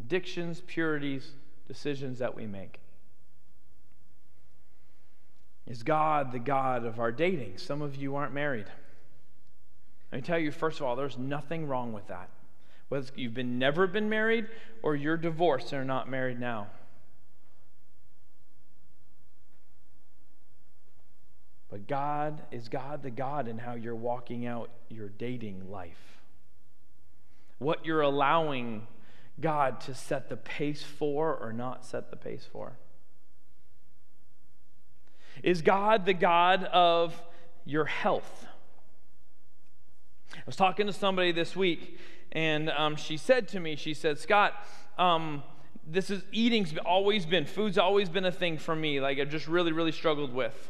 Addictions, 0.08 0.62
purities, 0.68 1.32
decisions 1.68 2.20
that 2.20 2.34
we 2.34 2.48
make. 2.48 2.80
Is 5.66 5.84
God 5.84 6.32
the 6.32 6.40
God 6.40 6.86
of 6.86 6.98
our 7.02 7.12
dating? 7.12 7.58
Some 7.58 7.82
of 7.82 7.98
you 7.98 8.16
aren't 8.16 8.34
married. 8.34 8.68
Let 10.10 10.20
me 10.20 10.22
tell 10.22 10.40
you, 10.40 10.50
first 10.50 10.80
of 10.80 10.86
all, 10.86 10.96
there's 10.96 11.18
nothing 11.18 11.68
wrong 11.68 11.92
with 11.92 12.08
that. 12.08 12.30
Whether 12.88 13.12
you've 13.18 13.34
been 13.34 13.60
never 13.60 13.86
been 13.86 14.08
married 14.08 14.48
or 14.82 14.96
you're 14.96 15.18
divorced 15.18 15.74
and 15.74 15.82
are 15.82 15.86
not 15.86 16.10
married 16.10 16.40
now. 16.40 16.68
But 21.70 21.86
God 21.86 22.44
is 22.50 22.70
God 22.70 23.04
the 23.04 23.12
God 23.12 23.50
in 23.50 23.58
how 23.58 23.74
you're 23.74 23.94
walking 23.94 24.46
out 24.46 24.70
your 24.88 25.10
dating 25.10 25.70
life. 25.70 26.22
What 27.58 27.86
you're 27.86 28.00
allowing 28.00 28.88
God 29.40 29.80
to 29.82 29.94
set 29.94 30.30
the 30.30 30.38
pace 30.38 30.84
for 30.84 31.36
or 31.36 31.54
not 31.54 31.86
set 31.86 32.10
the 32.10 32.16
pace 32.16 32.48
for? 32.52 32.78
Is 35.44 35.62
God 35.62 36.06
the 36.06 36.14
God 36.14 36.64
of 36.66 37.22
your 37.66 37.86
health? 37.86 38.48
I 40.34 40.40
was 40.46 40.56
talking 40.56 40.88
to 40.88 40.94
somebody 40.94 41.32
this 41.32 41.56
week, 41.56 42.00
and 42.32 42.70
um, 42.72 42.96
she 42.96 43.18
said 43.18 43.48
to 43.50 43.60
me, 43.60 43.76
she 43.76 43.94
said, 43.94 44.20
Scott, 44.20 44.54
um, 44.98 45.44
this 45.86 46.10
is 46.10 46.24
eating's 46.32 46.76
always 46.86 47.26
been, 47.26 47.46
food's 47.46 47.78
always 47.78 48.10
been 48.10 48.26
a 48.26 48.32
thing 48.32 48.58
for 48.58 48.76
me. 48.76 49.00
Like 49.00 49.20
I've 49.20 49.30
just 49.30 49.48
really, 49.48 49.72
really 49.72 49.92
struggled 49.92 50.34
with. 50.34 50.70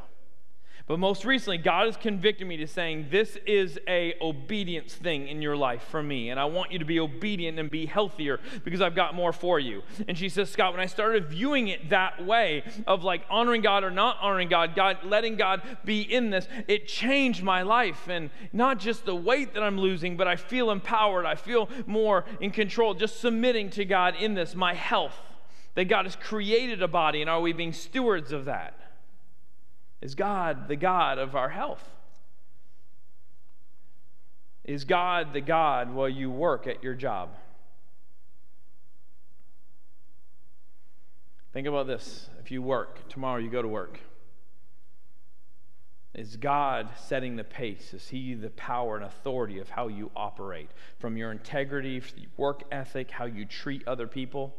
But 0.88 1.00
most 1.00 1.26
recently, 1.26 1.58
God 1.58 1.88
has 1.88 1.98
convicted 1.98 2.48
me 2.48 2.56
to 2.58 2.66
saying 2.66 3.08
this 3.12 3.38
is 3.46 3.78
a 3.90 4.16
obedience 4.22 4.96
thing 4.96 5.28
in 5.28 5.42
your 5.42 5.58
life 5.58 5.84
for 5.84 6.02
me, 6.02 6.30
and 6.30 6.40
I 6.40 6.46
want 6.46 6.72
you 6.72 6.80
to 6.80 6.86
be 6.86 6.98
obedient 6.98 7.60
and 7.60 7.70
be 7.70 7.86
healthier 7.86 8.40
because 8.64 8.80
I've 8.80 8.96
got 8.96 9.14
more 9.14 9.34
for 9.34 9.60
you. 9.60 9.84
And 10.08 10.18
she 10.18 10.30
says, 10.30 10.50
Scott, 10.50 10.72
when 10.72 10.80
I 10.80 10.86
started 10.86 11.26
viewing 11.26 11.68
it 11.68 11.90
that 11.90 12.26
way 12.26 12.64
of 12.88 13.04
like 13.04 13.26
honoring 13.30 13.62
God 13.62 13.84
or 13.84 13.92
not 13.92 14.16
honoring 14.22 14.48
God, 14.48 14.76
God 14.78 15.00
letting 15.04 15.36
God 15.36 15.62
be 15.84 16.02
in 16.02 16.30
this, 16.30 16.48
it 16.70 16.88
changed 16.88 17.44
my 17.44 17.64
life, 17.64 18.08
and 18.08 18.30
not 18.54 18.80
just 18.80 19.04
the 19.04 19.16
weight 19.16 19.56
that 19.56 19.64
I'm 19.64 19.78
losing, 19.78 20.16
but 20.16 20.30
I 20.30 20.38
feel 20.38 20.72
empowered. 20.72 21.26
I 21.26 21.36
feel 21.36 21.68
more 21.86 22.24
in 22.40 22.52
control, 22.52 22.94
just 22.94 23.20
submitting 23.20 23.72
to 23.72 23.84
God 23.84 24.16
in 24.16 24.36
this, 24.36 24.56
my 24.56 24.74
health. 24.74 25.20
That 25.76 25.90
God 25.90 26.06
has 26.06 26.16
created 26.16 26.82
a 26.82 26.88
body, 26.88 27.20
and 27.20 27.30
are 27.30 27.42
we 27.42 27.52
being 27.52 27.74
stewards 27.74 28.32
of 28.32 28.46
that? 28.46 28.87
Is 30.02 30.16
God 30.16 30.68
the 30.68 30.76
God 30.76 31.18
of 31.18 31.36
our 31.36 31.50
health? 31.50 31.84
Is 34.64 34.84
God 34.84 35.34
the 35.34 35.42
God 35.42 35.94
while 35.94 36.10
you 36.10 36.30
work 36.30 36.68
at 36.68 36.84
your 36.84 36.94
job? 36.94 37.30
Think 41.54 41.68
about 41.68 41.88
this. 41.88 42.30
If 42.40 42.52
you 42.52 42.62
work, 42.62 43.08
tomorrow 43.10 43.40
you 43.40 43.50
go 43.50 43.62
to 43.62 43.68
work. 43.68 44.00
Is 46.14 46.36
God 46.36 46.90
setting 46.98 47.36
the 47.36 47.44
pace? 47.44 47.94
Is 47.94 48.10
He 48.10 48.34
the 48.34 48.50
power 48.50 48.98
and 48.98 49.06
authority 49.06 49.60
of 49.60 49.70
how 49.70 49.88
you 49.88 50.12
operate? 50.16 50.70
From 51.00 51.16
your 51.16 51.32
integrity, 51.32 52.02
work 52.36 52.64
ethic, 52.72 53.12
how 53.12 53.26
you 53.26 53.46
treat 53.46 53.88
other 53.88 54.08
people? 54.08 54.54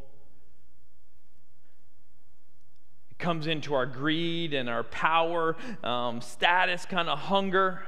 Comes 3.18 3.46
into 3.46 3.74
our 3.74 3.86
greed 3.86 4.54
and 4.54 4.68
our 4.68 4.84
power, 4.84 5.56
um, 5.82 6.20
status 6.20 6.86
kind 6.86 7.08
of 7.08 7.18
hunger. 7.18 7.82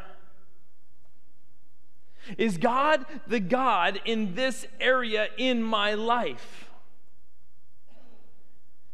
Is 2.37 2.59
God 2.59 3.07
the 3.27 3.41
God 3.41 4.01
in 4.05 4.35
this 4.35 4.67
area 4.81 5.29
in 5.39 5.63
my 5.63 5.95
life? 5.95 6.71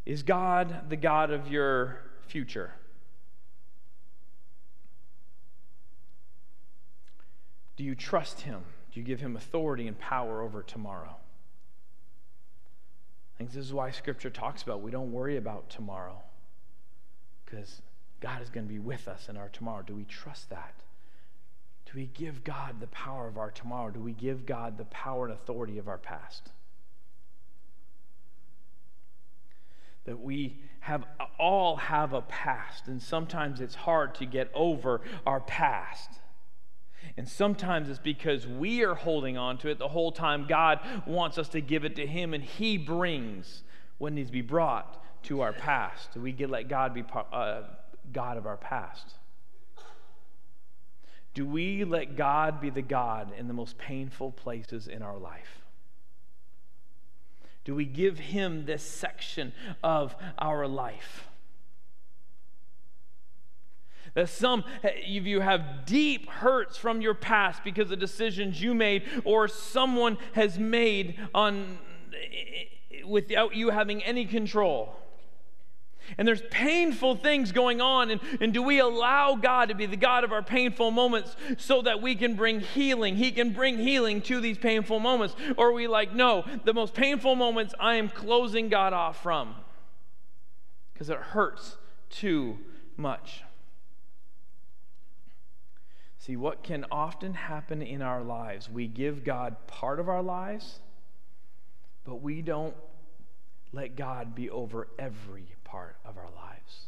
Is 0.05 0.23
God 0.23 0.89
the 0.89 0.97
God 0.97 1.31
of 1.31 1.49
your 1.49 2.03
future? 2.29 2.73
Do 7.77 7.85
you 7.85 7.95
trust 7.95 8.43
Him? 8.43 8.63
Do 8.93 9.01
you 9.01 9.07
give 9.07 9.21
Him 9.21 9.37
authority 9.37 9.87
and 9.89 9.99
power 9.99 10.41
over 10.41 10.63
tomorrow? 10.63 11.17
I 13.37 13.39
think 13.39 13.53
this 13.53 13.67
is 13.67 13.75
why 13.75 13.91
Scripture 13.91 14.31
talks 14.31 14.63
about 14.63 14.81
we 14.81 14.91
don't 14.91 15.13
worry 15.13 15.37
about 15.37 15.69
tomorrow 15.69 16.23
because 17.45 17.83
God 18.21 18.41
is 18.41 18.49
going 18.49 18.67
to 18.67 18.73
be 18.73 18.79
with 18.79 19.09
us 19.09 19.29
in 19.29 19.37
our 19.37 19.51
tomorrow. 19.51 19.83
Do 19.83 19.95
we 19.95 20.05
trust 20.05 20.49
that? 20.49 20.75
Do 21.85 21.93
we 21.97 22.07
give 22.07 22.45
God 22.45 22.81
the 22.81 22.87
power 22.87 23.29
of 23.29 23.37
our 23.37 23.51
tomorrow? 23.51 23.91
Do 23.91 24.01
we 24.01 24.13
give 24.13 24.47
God 24.47 24.79
the 24.79 24.87
power 24.87 25.27
and 25.27 25.35
authority 25.35 25.79
of 25.79 25.87
our 25.87 25.99
past? 25.99 26.51
That 30.07 30.19
we 30.21 30.57
have 30.81 31.05
all 31.39 31.77
have 31.77 32.15
a 32.15 32.23
past, 32.23 32.87
and 32.87 33.03
sometimes 33.03 33.61
it's 33.61 33.75
hard 33.75 34.15
to 34.17 34.25
get 34.25 34.51
over 34.55 35.03
our 35.27 35.41
past. 35.41 36.21
And 37.17 37.29
sometimes 37.29 37.89
it's 37.89 37.99
because 37.99 38.47
we 38.47 38.85
are 38.85 38.95
holding 38.95 39.37
on 39.37 39.59
to 39.59 39.69
it 39.69 39.79
the 39.79 39.89
whole 39.89 40.13
time. 40.13 40.47
God 40.49 40.81
wants 41.07 41.39
us 41.39 41.49
to 41.51 41.61
give 41.61 41.85
it 41.85 41.97
to 41.97 42.07
Him, 42.07 42.35
and 42.35 42.43
He 42.43 42.77
brings 42.79 43.63
what 43.99 44.13
needs 44.13 44.29
to 44.29 44.33
be 44.33 44.43
brought 44.43 45.03
to 45.25 45.41
our 45.41 45.53
past? 45.53 46.13
Do 46.15 46.21
we 46.21 46.33
get 46.33 46.51
let 46.51 46.69
God 46.69 46.95
be 46.95 47.05
uh, 47.33 47.63
God 48.13 48.37
of 48.37 48.47
our 48.47 48.57
past? 48.57 49.15
Do 51.35 51.45
we 51.47 51.85
let 51.85 52.17
God 52.17 52.61
be 52.61 52.71
the 52.71 52.83
God 52.83 53.33
in 53.37 53.47
the 53.47 53.55
most 53.55 53.77
painful 53.77 54.33
places 54.33 54.87
in 54.87 55.03
our 55.03 55.19
life? 55.19 55.63
Do 57.65 57.75
we 57.75 57.85
give 57.85 58.19
Him 58.19 58.65
this 58.65 58.83
section 58.83 59.53
of 59.83 60.15
our 60.39 60.67
life? 60.67 61.29
That 64.17 64.31
some 64.31 64.65
eh, 64.83 65.19
of 65.19 65.27
you 65.27 65.41
have 65.41 65.85
deep 65.85 66.29
hurts 66.29 66.79
from 66.79 67.03
your 67.03 67.13
past 67.13 67.63
because 67.63 67.91
of 67.91 67.99
decisions 67.99 68.61
you 68.61 68.75
made 68.75 69.03
or 69.25 69.47
someone 69.47 70.17
has 70.33 70.59
made 70.59 71.21
on 71.35 71.79
eh, 72.15 72.17
eh, 72.25 73.03
without 73.07 73.55
you 73.55 73.69
having 73.69 74.03
any 74.03 74.25
control. 74.25 74.97
And 76.17 76.27
there's 76.27 76.41
painful 76.51 77.17
things 77.17 77.53
going 77.53 77.83
on. 77.83 78.11
And, 78.11 78.23
and 78.41 78.55
do 78.55 78.63
we 78.63 78.79
allow 78.79 79.35
God 79.35 79.69
to 79.69 79.75
be 79.75 79.85
the 79.85 79.99
God 79.99 80.25
of 80.25 80.33
our 80.33 80.43
painful 80.43 80.91
moments 80.91 81.37
so 81.59 81.83
that 81.83 82.01
we 82.01 82.15
can 82.15 82.37
bring 82.37 82.61
healing? 82.61 83.17
He 83.17 83.33
can 83.33 83.53
bring 83.53 83.77
healing 83.77 84.23
to 84.23 84.41
these 84.41 84.57
painful 84.57 84.99
moments. 84.99 85.37
Or 85.59 85.69
are 85.69 85.73
we 85.73 85.89
like, 85.89 86.15
no, 86.15 86.45
the 86.65 86.73
most 86.73 86.95
painful 86.95 87.35
moments 87.35 87.75
I 87.79 87.97
am 87.97 88.09
closing 88.09 88.71
God 88.71 88.95
off 88.95 89.23
from 89.23 89.57
because 90.95 91.11
it 91.11 91.19
hurts 91.19 91.77
too 92.09 92.59
much. 92.97 93.43
See, 96.27 96.35
what 96.35 96.65
can 96.65 96.85
often 96.91 97.35
happen 97.35 97.83
in 97.83 98.03
our 98.03 98.21
lives, 98.21 98.69
we 98.69 98.89
give 98.89 99.23
God 99.23 99.55
part 99.69 100.01
of 100.01 100.09
our 100.09 100.25
lives, 100.25 100.81
but 102.03 102.17
we 102.21 102.43
don't 102.43 102.75
let 103.73 103.95
God 103.95 104.35
be 104.35 104.51
over 104.51 104.89
every 104.99 105.55
part 105.63 105.95
of 106.05 106.19
our 106.19 106.31
lives. 106.35 106.87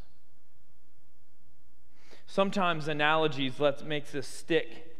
Sometimes 2.26 2.88
analogies 2.88 3.60
let's 3.60 3.84
stick. 4.26 4.96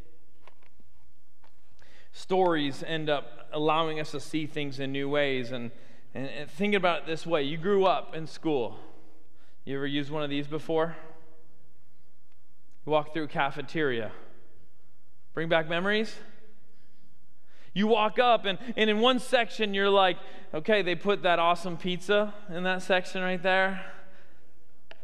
Stories 2.13 2.81
end 2.81 3.09
up 3.09 3.49
allowing 3.51 3.99
us 3.99 4.11
to 4.11 4.21
see 4.21 4.47
things 4.47 4.79
in 4.79 4.93
new 4.93 5.09
ways. 5.09 5.51
And, 5.51 5.69
and, 6.15 6.27
and 6.27 6.49
think 6.49 6.75
about 6.75 7.01
it 7.01 7.07
this 7.07 7.27
way 7.27 7.43
you 7.43 7.57
grew 7.57 7.83
up 7.83 8.15
in 8.15 8.25
school. 8.25 8.79
You 9.65 9.75
ever 9.75 9.85
used 9.85 10.09
one 10.09 10.23
of 10.23 10.29
these 10.29 10.47
before? 10.47 10.95
You 12.85 12.93
walk 12.93 13.11
through 13.11 13.27
cafeteria. 13.27 14.13
Bring 15.33 15.49
back 15.49 15.69
memories? 15.69 16.15
You 17.73 17.87
walk 17.87 18.17
up, 18.19 18.45
and, 18.45 18.57
and 18.75 18.89
in 18.89 18.99
one 18.99 19.19
section, 19.19 19.73
you're 19.73 19.89
like, 19.89 20.17
okay, 20.53 20.81
they 20.81 20.95
put 20.95 21.21
that 21.23 21.37
awesome 21.39 21.77
pizza 21.77 22.33
in 22.49 22.63
that 22.63 22.81
section 22.81 23.21
right 23.21 23.41
there. 23.41 23.85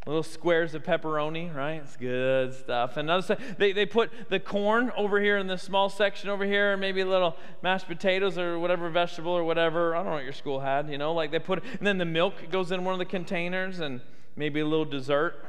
little 0.07 0.23
squares 0.23 0.75
of 0.75 0.83
pepperoni, 0.83 1.53
right? 1.53 1.81
It's 1.83 1.95
good 1.95 2.53
stuff. 2.53 2.97
And 2.97 3.09
another, 3.09 3.37
they, 3.57 3.71
they 3.71 3.85
put 3.85 4.11
the 4.29 4.39
corn 4.39 4.91
over 4.95 5.19
here 5.21 5.37
in 5.37 5.47
this 5.47 5.63
small 5.63 5.89
section 5.89 6.29
over 6.29 6.45
here, 6.45 6.73
and 6.73 6.81
maybe 6.81 7.01
a 7.01 7.05
little 7.05 7.35
mashed 7.61 7.87
potatoes 7.87 8.37
or 8.37 8.59
whatever 8.59 8.89
vegetable 8.89 9.31
or 9.31 9.43
whatever. 9.43 9.95
I 9.95 9.99
don't 9.99 10.07
know 10.07 10.13
what 10.13 10.23
your 10.23 10.33
school 10.33 10.59
had, 10.59 10.89
you 10.89 10.97
know, 10.97 11.13
like 11.13 11.31
they 11.31 11.39
put, 11.39 11.63
and 11.63 11.85
then 11.85 11.97
the 11.97 12.05
milk 12.05 12.33
goes 12.51 12.71
in 12.71 12.83
one 12.83 12.93
of 12.93 12.99
the 12.99 13.05
containers, 13.05 13.79
and 13.79 14.01
maybe 14.35 14.59
a 14.59 14.65
little 14.65 14.85
dessert. 14.85 15.43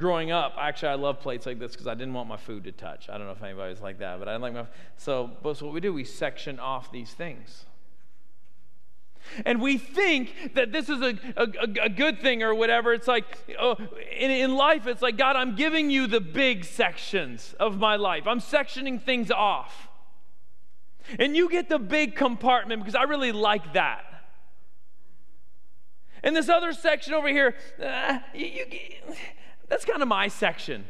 Growing 0.00 0.30
up, 0.30 0.54
actually, 0.58 0.88
I 0.88 0.94
love 0.94 1.20
plates 1.20 1.44
like 1.44 1.58
this 1.58 1.72
because 1.72 1.86
I 1.86 1.92
didn't 1.94 2.14
want 2.14 2.26
my 2.26 2.38
food 2.38 2.64
to 2.64 2.72
touch. 2.72 3.10
I 3.10 3.18
don't 3.18 3.26
know 3.26 3.34
if 3.34 3.42
anybody's 3.42 3.82
like 3.82 3.98
that, 3.98 4.18
but 4.18 4.28
I 4.28 4.32
didn't 4.32 4.42
like 4.42 4.54
my. 4.54 4.64
So, 4.96 5.30
but 5.42 5.58
so 5.58 5.66
what 5.66 5.74
we 5.74 5.80
do, 5.80 5.92
we 5.92 6.04
section 6.04 6.58
off 6.58 6.90
these 6.90 7.12
things. 7.12 7.66
And 9.44 9.60
we 9.60 9.76
think 9.76 10.54
that 10.54 10.72
this 10.72 10.88
is 10.88 11.02
a, 11.02 11.18
a, 11.36 11.82
a 11.82 11.88
good 11.90 12.18
thing 12.18 12.42
or 12.42 12.54
whatever. 12.54 12.94
It's 12.94 13.06
like, 13.06 13.26
oh, 13.60 13.76
in, 14.16 14.30
in 14.30 14.54
life, 14.54 14.86
it's 14.86 15.02
like, 15.02 15.18
God, 15.18 15.36
I'm 15.36 15.54
giving 15.54 15.90
you 15.90 16.06
the 16.06 16.20
big 16.20 16.64
sections 16.64 17.54
of 17.60 17.78
my 17.78 17.96
life. 17.96 18.26
I'm 18.26 18.40
sectioning 18.40 19.02
things 19.02 19.30
off. 19.30 19.90
And 21.18 21.36
you 21.36 21.50
get 21.50 21.68
the 21.68 21.78
big 21.78 22.16
compartment 22.16 22.80
because 22.80 22.94
I 22.94 23.02
really 23.02 23.32
like 23.32 23.74
that. 23.74 24.06
And 26.22 26.34
this 26.34 26.48
other 26.48 26.72
section 26.72 27.12
over 27.12 27.28
here, 27.28 27.54
uh, 27.84 28.20
you, 28.34 28.46
you, 28.46 28.64
that's 29.70 29.86
kind 29.86 30.02
of 30.02 30.08
my 30.08 30.28
section. 30.28 30.84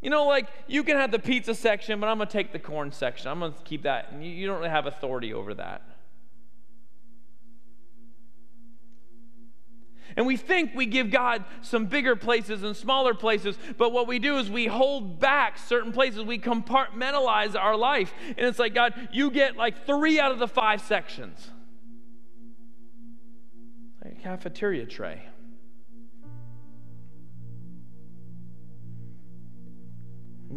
You 0.00 0.10
know, 0.10 0.26
like 0.26 0.48
you 0.66 0.82
can 0.82 0.96
have 0.96 1.12
the 1.12 1.20
pizza 1.20 1.54
section, 1.54 2.00
but 2.00 2.08
I'm 2.08 2.16
going 2.16 2.26
to 2.26 2.32
take 2.32 2.52
the 2.52 2.58
corn 2.58 2.90
section. 2.90 3.30
I'm 3.30 3.38
going 3.38 3.52
to 3.52 3.58
keep 3.62 3.84
that. 3.84 4.10
And 4.10 4.24
you, 4.24 4.32
you 4.32 4.46
don't 4.48 4.58
really 4.58 4.70
have 4.70 4.86
authority 4.86 5.32
over 5.32 5.54
that. 5.54 5.82
And 10.16 10.26
we 10.26 10.36
think 10.36 10.72
we 10.74 10.86
give 10.86 11.10
God 11.10 11.44
some 11.62 11.86
bigger 11.86 12.16
places 12.16 12.62
and 12.64 12.76
smaller 12.76 13.14
places, 13.14 13.56
but 13.78 13.92
what 13.92 14.06
we 14.06 14.18
do 14.18 14.36
is 14.36 14.50
we 14.50 14.66
hold 14.66 15.20
back 15.20 15.56
certain 15.56 15.92
places. 15.92 16.22
We 16.24 16.38
compartmentalize 16.38 17.54
our 17.54 17.76
life. 17.76 18.12
And 18.36 18.46
it's 18.46 18.58
like, 18.58 18.74
God, 18.74 18.92
you 19.12 19.30
get 19.30 19.56
like 19.56 19.86
three 19.86 20.20
out 20.20 20.32
of 20.32 20.38
the 20.38 20.48
five 20.48 20.82
sections. 20.82 21.48
Like 24.04 24.18
a 24.18 24.22
cafeteria 24.22 24.84
tray. 24.84 25.22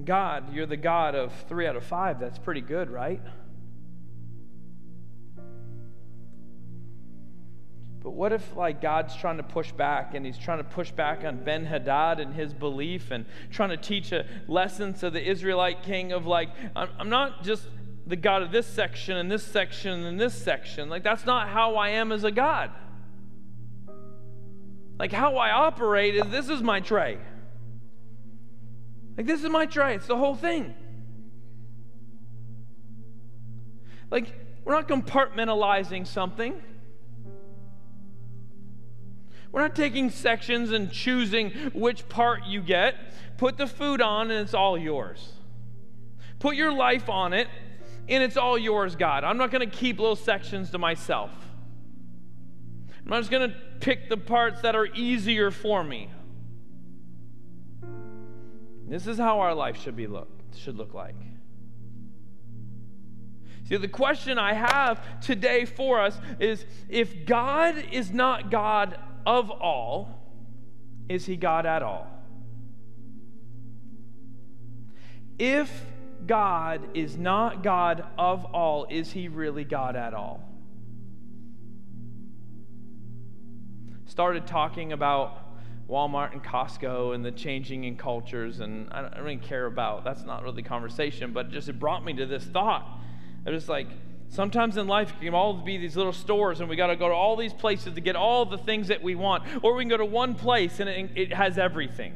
God, 0.03 0.53
you're 0.53 0.65
the 0.65 0.77
God 0.77 1.15
of 1.15 1.31
three 1.47 1.67
out 1.67 1.75
of 1.75 1.83
five. 1.83 2.19
That's 2.19 2.37
pretty 2.37 2.61
good, 2.61 2.89
right? 2.89 3.21
But 8.03 8.11
what 8.11 8.33
if, 8.33 8.55
like, 8.55 8.81
God's 8.81 9.15
trying 9.15 9.37
to 9.37 9.43
push 9.43 9.71
back 9.71 10.13
and 10.13 10.25
he's 10.25 10.37
trying 10.37 10.59
to 10.59 10.63
push 10.63 10.91
back 10.91 11.23
on 11.23 11.43
Ben 11.43 11.65
Hadad 11.65 12.19
and 12.19 12.35
his 12.35 12.53
belief 12.53 13.09
and 13.09 13.25
trying 13.49 13.69
to 13.69 13.77
teach 13.77 14.11
a 14.11 14.27
lesson 14.47 14.93
to 14.95 15.09
the 15.09 15.27
Israelite 15.27 15.81
king 15.81 16.11
of, 16.11 16.27
like, 16.27 16.49
I'm, 16.75 16.89
I'm 16.99 17.09
not 17.09 17.43
just 17.43 17.63
the 18.05 18.15
God 18.15 18.43
of 18.43 18.51
this 18.51 18.67
section 18.67 19.17
and 19.17 19.31
this 19.31 19.43
section 19.43 20.05
and 20.05 20.19
this 20.19 20.35
section. 20.35 20.87
Like, 20.87 21.03
that's 21.03 21.25
not 21.25 21.49
how 21.49 21.77
I 21.77 21.89
am 21.89 22.11
as 22.11 22.23
a 22.23 22.29
God. 22.29 22.69
Like, 24.99 25.11
how 25.11 25.37
I 25.37 25.49
operate 25.49 26.13
is 26.13 26.27
this 26.29 26.47
is 26.47 26.61
my 26.61 26.81
tray. 26.81 27.17
Like, 29.17 29.25
this 29.25 29.43
is 29.43 29.49
my 29.49 29.65
tray. 29.65 29.95
It's 29.95 30.07
the 30.07 30.17
whole 30.17 30.35
thing. 30.35 30.73
Like, 34.11 34.33
we're 34.63 34.73
not 34.73 34.87
compartmentalizing 34.87 36.07
something. 36.07 36.61
We're 39.51 39.61
not 39.61 39.75
taking 39.75 40.09
sections 40.09 40.71
and 40.71 40.91
choosing 40.91 41.51
which 41.73 42.09
part 42.09 42.45
you 42.45 42.61
get. 42.61 42.95
Put 43.37 43.57
the 43.57 43.67
food 43.67 44.01
on 44.01 44.31
and 44.31 44.41
it's 44.41 44.53
all 44.53 44.77
yours. 44.77 45.33
Put 46.39 46.55
your 46.55 46.73
life 46.73 47.09
on 47.09 47.31
it 47.31 47.47
and 48.09 48.21
it's 48.21 48.37
all 48.37 48.57
yours, 48.57 48.95
God. 48.95 49.23
I'm 49.23 49.37
not 49.37 49.51
going 49.51 49.67
to 49.67 49.75
keep 49.75 49.99
little 49.99 50.17
sections 50.17 50.71
to 50.71 50.77
myself. 50.77 51.31
I'm 53.03 53.09
not 53.09 53.19
just 53.19 53.31
going 53.31 53.49
to 53.49 53.55
pick 53.79 54.09
the 54.09 54.17
parts 54.17 54.61
that 54.61 54.75
are 54.75 54.87
easier 54.87 55.51
for 55.51 55.83
me. 55.83 56.09
This 58.87 59.07
is 59.07 59.17
how 59.17 59.39
our 59.39 59.53
life 59.53 59.81
should 59.81 59.95
be 59.95 60.07
look 60.07 60.29
should 60.55 60.77
look 60.77 60.93
like. 60.93 61.15
See, 63.67 63.77
the 63.77 63.87
question 63.87 64.37
I 64.37 64.53
have 64.53 65.19
today 65.21 65.65
for 65.65 65.99
us 65.99 66.17
is 66.39 66.65
if 66.87 67.25
God 67.25 67.83
is 67.91 68.11
not 68.11 68.51
God 68.51 68.97
of 69.25 69.49
all, 69.49 70.21
is 71.09 71.25
he 71.25 71.35
God 71.35 71.65
at 71.65 71.81
all? 71.81 72.07
If 75.39 75.85
God 76.25 76.81
is 76.93 77.17
not 77.17 77.63
God 77.63 78.05
of 78.17 78.45
all, 78.45 78.85
is 78.89 79.11
he 79.11 79.27
really 79.27 79.63
God 79.63 79.95
at 79.95 80.13
all? 80.13 80.47
Started 84.05 84.45
talking 84.45 84.93
about 84.93 85.44
Walmart 85.89 86.33
and 86.33 86.43
Costco 86.43 87.13
and 87.13 87.23
the 87.23 87.31
changing 87.31 87.83
in 87.83 87.95
cultures, 87.95 88.59
and 88.59 88.91
I 88.91 89.01
don't 89.01 89.17
really 89.21 89.37
care 89.37 89.65
about 89.65 90.03
that's 90.03 90.23
not 90.23 90.43
really 90.43 90.63
conversation, 90.63 91.31
but 91.31 91.51
just 91.51 91.69
it 91.69 91.79
brought 91.79 92.03
me 92.03 92.13
to 92.13 92.25
this 92.25 92.43
thought. 92.43 92.99
It 93.45 93.51
was 93.51 93.69
like, 93.69 93.87
Sometimes 94.29 94.75
in 94.75 94.87
life, 94.87 95.13
it 95.21 95.23
can 95.23 95.33
all 95.33 95.53
be 95.53 95.77
these 95.77 95.95
little 95.95 96.11
stores, 96.11 96.59
and 96.59 96.67
we 96.67 96.75
got 96.75 96.87
to 96.87 96.95
go 96.95 97.07
to 97.07 97.13
all 97.13 97.35
these 97.35 97.53
places 97.53 97.93
to 97.93 98.01
get 98.01 98.15
all 98.15 98.45
the 98.45 98.57
things 98.57 98.87
that 98.87 99.01
we 99.01 99.15
want. 99.15 99.43
Or 99.63 99.75
we 99.75 99.83
can 99.83 99.89
go 99.89 99.97
to 99.97 100.05
one 100.05 100.35
place 100.35 100.79
and 100.79 100.89
it, 100.89 101.11
it 101.15 101.33
has 101.33 101.57
everything. 101.57 102.13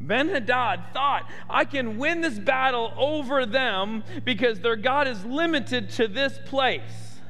Ben 0.00 0.28
Hadad 0.28 0.94
thought, 0.94 1.28
I 1.48 1.66
can 1.66 1.98
win 1.98 2.22
this 2.22 2.38
battle 2.38 2.92
over 2.96 3.44
them 3.44 4.02
because 4.24 4.60
their 4.60 4.76
God 4.76 5.06
is 5.06 5.24
limited 5.26 5.90
to 5.90 6.08
this 6.08 6.38
place. 6.46 7.20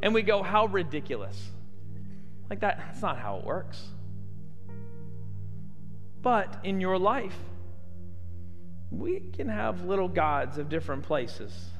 And 0.00 0.14
we 0.14 0.22
go, 0.22 0.42
How 0.42 0.66
ridiculous. 0.66 1.50
Like 2.50 2.60
that, 2.60 2.78
that's 2.78 3.02
not 3.02 3.18
how 3.18 3.38
it 3.38 3.44
works. 3.44 3.82
But 6.22 6.58
in 6.64 6.80
your 6.80 6.98
life, 6.98 7.36
we 8.90 9.20
can 9.32 9.48
have 9.48 9.84
little 9.84 10.08
gods 10.08 10.58
of 10.58 10.68
different 10.68 11.02
places. 11.02 11.70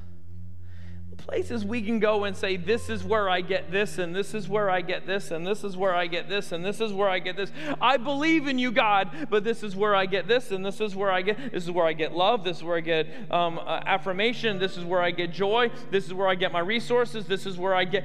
Places 1.27 1.65
we 1.65 1.81
can 1.81 2.01
go 2.01 2.25
and 2.25 2.37
say, 2.37 2.59
This 2.59 2.91
is 2.91 3.03
where 3.03 3.31
I 3.31 3.41
get 3.41 3.71
this, 3.73 3.97
and 3.97 4.15
this 4.15 4.35
is 4.35 4.47
where 4.47 4.69
I 4.69 4.83
get 4.83 5.07
this, 5.07 5.31
and 5.31 5.47
this 5.47 5.65
is 5.65 5.75
where 5.75 5.95
I 5.95 6.07
get 6.07 6.29
this, 6.29 6.53
and 6.53 6.63
this 6.63 6.83
is 6.83 6.93
where 6.93 7.09
I 7.09 7.19
get 7.19 7.35
this. 7.35 7.51
I 7.81 7.97
believe 7.97 8.47
in 8.47 8.59
you, 8.59 8.71
God, 8.71 9.29
but 9.31 9.43
this 9.43 9.63
is 9.63 9.75
where 9.75 9.97
I 9.97 10.05
get 10.05 10.29
this, 10.29 10.51
and 10.51 10.65
this 10.65 10.83
is 10.83 10.95
where 10.95 11.11
I 11.11 11.23
get 11.23 11.51
this 11.51 11.65
is 11.65 11.71
where 11.71 11.87
I 11.87 11.95
get 11.95 12.13
love, 12.13 12.45
this 12.45 12.59
is 12.59 12.63
where 12.63 12.77
I 12.77 12.81
get 12.81 13.07
um, 13.31 13.59
uh, 13.59 13.81
affirmation, 13.87 14.59
this 14.59 14.77
is 14.77 14.85
where 14.85 15.01
I 15.01 15.13
get 15.13 15.33
joy, 15.33 15.71
this 15.91 16.05
is 16.05 16.13
where 16.13 16.29
I 16.29 16.35
get 16.35 16.53
my 16.53 16.61
resources, 16.61 17.25
this 17.27 17.47
is 17.47 17.57
where 17.57 17.75
I 17.75 17.85
get. 17.85 18.05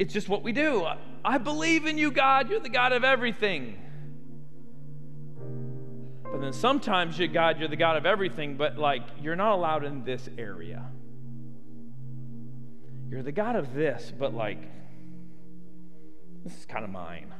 It's 0.00 0.12
just 0.12 0.28
what 0.28 0.42
we 0.42 0.50
do. 0.50 0.84
I 1.24 1.38
believe 1.38 1.86
in 1.86 1.96
you, 1.96 2.10
God. 2.10 2.50
You're 2.50 2.58
the 2.58 2.68
God 2.68 2.90
of 2.90 3.04
everything. 3.04 3.76
But 6.24 6.40
then 6.40 6.52
sometimes 6.52 7.20
you 7.20 7.28
God, 7.28 7.60
you're 7.60 7.68
the 7.68 7.76
God 7.76 7.96
of 7.96 8.04
everything, 8.04 8.56
but 8.56 8.76
like 8.78 9.02
you're 9.22 9.36
not 9.36 9.52
allowed 9.52 9.84
in 9.84 10.02
this 10.02 10.28
area. 10.36 10.84
You're 13.10 13.22
the 13.22 13.32
God 13.32 13.56
of 13.56 13.74
this, 13.74 14.12
but 14.16 14.34
like 14.34 14.58
this 16.44 16.56
is 16.56 16.66
kind 16.66 16.84
of 16.84 16.90
mine. 16.90 17.32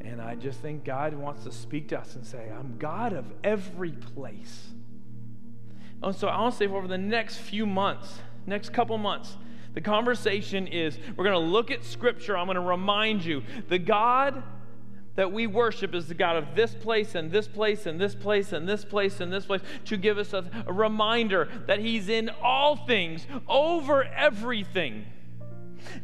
And 0.00 0.22
I 0.22 0.36
just 0.36 0.60
think 0.60 0.84
God 0.84 1.14
wants 1.14 1.44
to 1.44 1.52
speak 1.52 1.88
to 1.88 1.98
us 1.98 2.14
and 2.14 2.24
say, 2.24 2.50
I'm 2.56 2.76
God 2.78 3.12
of 3.12 3.26
every 3.42 3.90
place. 3.92 4.68
And 6.02 6.14
so 6.14 6.28
I 6.28 6.40
want 6.40 6.54
to 6.54 6.58
say 6.58 6.66
over 6.66 6.86
the 6.86 6.96
next 6.96 7.38
few 7.38 7.66
months, 7.66 8.20
next 8.46 8.72
couple 8.72 8.96
months, 8.98 9.36
the 9.74 9.80
conversation 9.80 10.66
is 10.66 10.98
we're 11.16 11.24
going 11.24 11.40
to 11.40 11.50
look 11.50 11.70
at 11.70 11.84
Scripture. 11.84 12.36
I'm 12.36 12.46
going 12.46 12.54
to 12.56 12.60
remind 12.60 13.24
you 13.24 13.42
the 13.68 13.78
God 13.78 14.42
that 15.18 15.32
we 15.32 15.48
worship 15.48 15.96
is 15.96 16.06
the 16.06 16.14
God 16.14 16.36
of 16.36 16.54
this 16.54 16.72
place 16.72 17.16
and 17.16 17.32
this 17.32 17.48
place 17.48 17.86
and 17.86 18.00
this 18.00 18.14
place 18.14 18.52
and 18.52 18.68
this 18.68 18.84
place 18.84 19.18
and 19.18 19.32
this 19.32 19.46
place 19.46 19.62
to 19.86 19.96
give 19.96 20.16
us 20.16 20.32
a, 20.32 20.48
a 20.64 20.72
reminder 20.72 21.48
that 21.66 21.80
He's 21.80 22.08
in 22.08 22.30
all 22.40 22.76
things, 22.76 23.26
over 23.48 24.04
everything. 24.04 25.06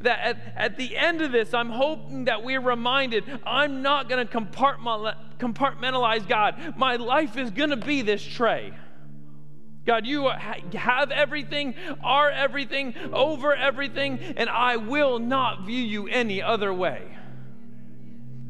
That 0.00 0.18
at, 0.18 0.54
at 0.56 0.76
the 0.76 0.96
end 0.96 1.22
of 1.22 1.30
this, 1.30 1.54
I'm 1.54 1.70
hoping 1.70 2.24
that 2.24 2.42
we're 2.42 2.60
reminded 2.60 3.22
I'm 3.46 3.82
not 3.82 4.08
going 4.08 4.26
to 4.26 4.32
compartmentalize 4.34 6.26
God. 6.26 6.74
My 6.76 6.96
life 6.96 7.36
is 7.36 7.52
going 7.52 7.70
to 7.70 7.76
be 7.76 8.02
this 8.02 8.20
tray. 8.20 8.74
God, 9.86 10.06
you 10.06 10.28
have 10.74 11.12
everything, 11.12 11.76
are 12.02 12.32
everything, 12.32 12.96
over 13.12 13.54
everything, 13.54 14.18
and 14.36 14.50
I 14.50 14.76
will 14.76 15.20
not 15.20 15.66
view 15.66 15.84
you 15.84 16.08
any 16.08 16.42
other 16.42 16.74
way. 16.74 17.16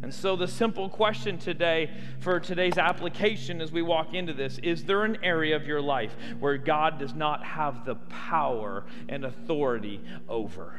And 0.05 0.13
so, 0.13 0.37
the 0.37 0.47
simple 0.47 0.91
question 0.91 1.39
today 1.39 1.91
for 2.21 2.39
today's 2.39 2.77
application 2.77 3.63
as 3.63 3.73
we 3.73 3.81
walk 3.81 4.13
into 4.13 4.35
this 4.35 4.59
is 4.59 4.85
there 4.85 5.05
an 5.05 5.17
area 5.25 5.57
of 5.57 5.67
your 5.67 5.81
life 5.81 6.15
where 6.41 6.59
God 6.59 6.99
does 6.99 7.15
not 7.15 7.43
have 7.43 7.87
the 7.87 7.95
power 7.95 8.85
and 9.09 9.25
authority 9.25 10.03
over? 10.29 10.79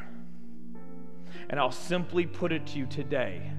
And 1.50 1.60
I'll 1.60 1.72
simply 1.72 2.28
put 2.28 2.52
it 2.52 2.68
to 2.68 2.78
you 2.78 2.86
today 2.86 3.52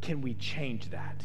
can 0.00 0.20
we 0.20 0.34
change 0.34 0.90
that? 0.90 1.22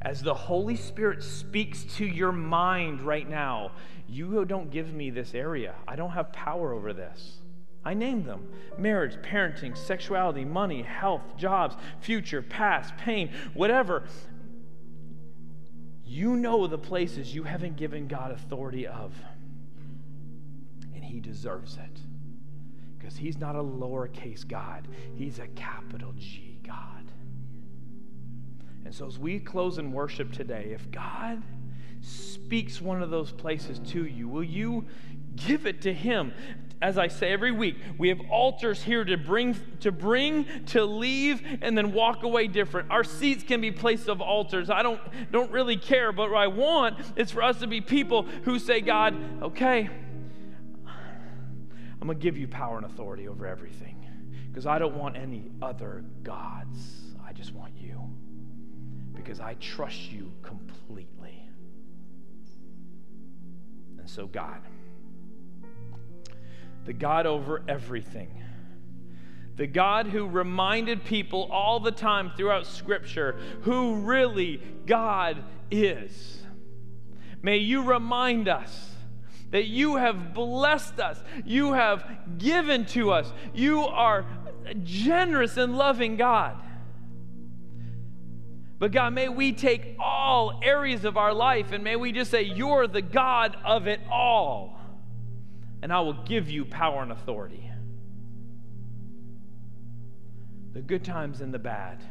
As 0.00 0.22
the 0.22 0.32
Holy 0.32 0.76
Spirit 0.76 1.22
speaks 1.22 1.82
to 1.96 2.06
your 2.06 2.32
mind 2.32 3.02
right 3.02 3.28
now, 3.28 3.72
you 4.08 4.46
don't 4.46 4.70
give 4.70 4.94
me 4.94 5.10
this 5.10 5.34
area. 5.34 5.74
I 5.86 5.94
don't 5.94 6.12
have 6.12 6.32
power 6.32 6.72
over 6.72 6.94
this. 6.94 7.42
I 7.88 7.94
name 7.94 8.22
them 8.22 8.46
marriage, 8.76 9.14
parenting, 9.22 9.74
sexuality, 9.74 10.44
money, 10.44 10.82
health, 10.82 11.22
jobs, 11.38 11.74
future, 12.00 12.42
past, 12.42 12.94
pain, 12.98 13.30
whatever. 13.54 14.04
You 16.04 16.36
know 16.36 16.66
the 16.66 16.76
places 16.76 17.34
you 17.34 17.44
haven't 17.44 17.78
given 17.78 18.06
God 18.06 18.30
authority 18.30 18.86
of. 18.86 19.14
And 20.94 21.02
He 21.02 21.18
deserves 21.18 21.78
it. 21.78 22.00
Because 22.98 23.16
He's 23.16 23.38
not 23.38 23.56
a 23.56 23.62
lowercase 23.62 24.46
God, 24.46 24.86
He's 25.14 25.38
a 25.38 25.48
capital 25.48 26.12
G 26.18 26.60
God. 26.66 27.10
And 28.84 28.94
so 28.94 29.06
as 29.06 29.18
we 29.18 29.38
close 29.38 29.78
in 29.78 29.92
worship 29.92 30.30
today, 30.30 30.72
if 30.74 30.90
God 30.90 31.42
speaks 32.02 32.82
one 32.82 33.02
of 33.02 33.08
those 33.08 33.32
places 33.32 33.78
to 33.92 34.04
you, 34.04 34.28
will 34.28 34.44
you 34.44 34.84
give 35.36 35.66
it 35.66 35.80
to 35.82 35.94
Him? 35.94 36.34
As 36.80 36.96
I 36.96 37.08
say 37.08 37.32
every 37.32 37.50
week, 37.50 37.76
we 37.98 38.08
have 38.08 38.20
altars 38.30 38.82
here 38.82 39.04
to 39.04 39.16
bring, 39.16 39.56
to 39.80 39.90
bring, 39.90 40.46
to 40.66 40.84
leave, 40.84 41.42
and 41.60 41.76
then 41.76 41.92
walk 41.92 42.22
away 42.22 42.46
different. 42.46 42.90
Our 42.90 43.02
seats 43.02 43.42
can 43.42 43.60
be 43.60 43.72
placed 43.72 44.08
of 44.08 44.20
altars. 44.20 44.70
I 44.70 44.82
don't, 44.82 45.00
don't 45.32 45.50
really 45.50 45.76
care, 45.76 46.12
but 46.12 46.30
what 46.30 46.38
I 46.38 46.46
want 46.46 46.98
is 47.16 47.32
for 47.32 47.42
us 47.42 47.58
to 47.60 47.66
be 47.66 47.80
people 47.80 48.22
who 48.44 48.58
say, 48.58 48.80
God, 48.80 49.16
okay, 49.42 49.90
I'm 52.00 52.06
going 52.06 52.16
to 52.16 52.22
give 52.22 52.36
you 52.36 52.46
power 52.46 52.76
and 52.76 52.86
authority 52.86 53.26
over 53.26 53.44
everything 53.44 54.06
because 54.48 54.66
I 54.66 54.78
don't 54.78 54.96
want 54.96 55.16
any 55.16 55.50
other 55.60 56.04
gods. 56.22 56.78
I 57.26 57.32
just 57.32 57.52
want 57.52 57.72
you 57.76 58.08
because 59.14 59.40
I 59.40 59.54
trust 59.54 60.12
you 60.12 60.32
completely. 60.42 61.42
And 63.98 64.08
so, 64.08 64.28
God, 64.28 64.60
the 66.88 66.94
God 66.94 67.26
over 67.26 67.62
everything. 67.68 68.42
The 69.56 69.66
God 69.66 70.06
who 70.06 70.26
reminded 70.26 71.04
people 71.04 71.46
all 71.52 71.80
the 71.80 71.92
time 71.92 72.32
throughout 72.34 72.66
Scripture 72.66 73.38
who 73.60 73.96
really 73.96 74.62
God 74.86 75.44
is. 75.70 76.42
May 77.42 77.58
you 77.58 77.82
remind 77.82 78.48
us 78.48 78.90
that 79.50 79.66
you 79.66 79.96
have 79.96 80.32
blessed 80.32 80.98
us, 80.98 81.22
you 81.44 81.74
have 81.74 82.06
given 82.38 82.86
to 82.86 83.10
us, 83.10 83.30
you 83.52 83.82
are 83.82 84.24
a 84.64 84.72
generous 84.72 85.58
and 85.58 85.76
loving 85.76 86.16
God. 86.16 86.56
But 88.78 88.92
God, 88.92 89.12
may 89.12 89.28
we 89.28 89.52
take 89.52 89.94
all 90.00 90.58
areas 90.62 91.04
of 91.04 91.18
our 91.18 91.34
life 91.34 91.70
and 91.72 91.84
may 91.84 91.96
we 91.96 92.12
just 92.12 92.30
say, 92.30 92.44
You're 92.44 92.86
the 92.86 93.02
God 93.02 93.58
of 93.62 93.86
it 93.86 94.00
all 94.10 94.77
and 95.82 95.92
I 95.92 96.00
will 96.00 96.24
give 96.24 96.50
you 96.50 96.64
power 96.64 97.02
and 97.02 97.12
authority. 97.12 97.70
The 100.72 100.82
good 100.82 101.04
times 101.04 101.40
and 101.40 101.52
the 101.52 101.58
bad. 101.58 102.02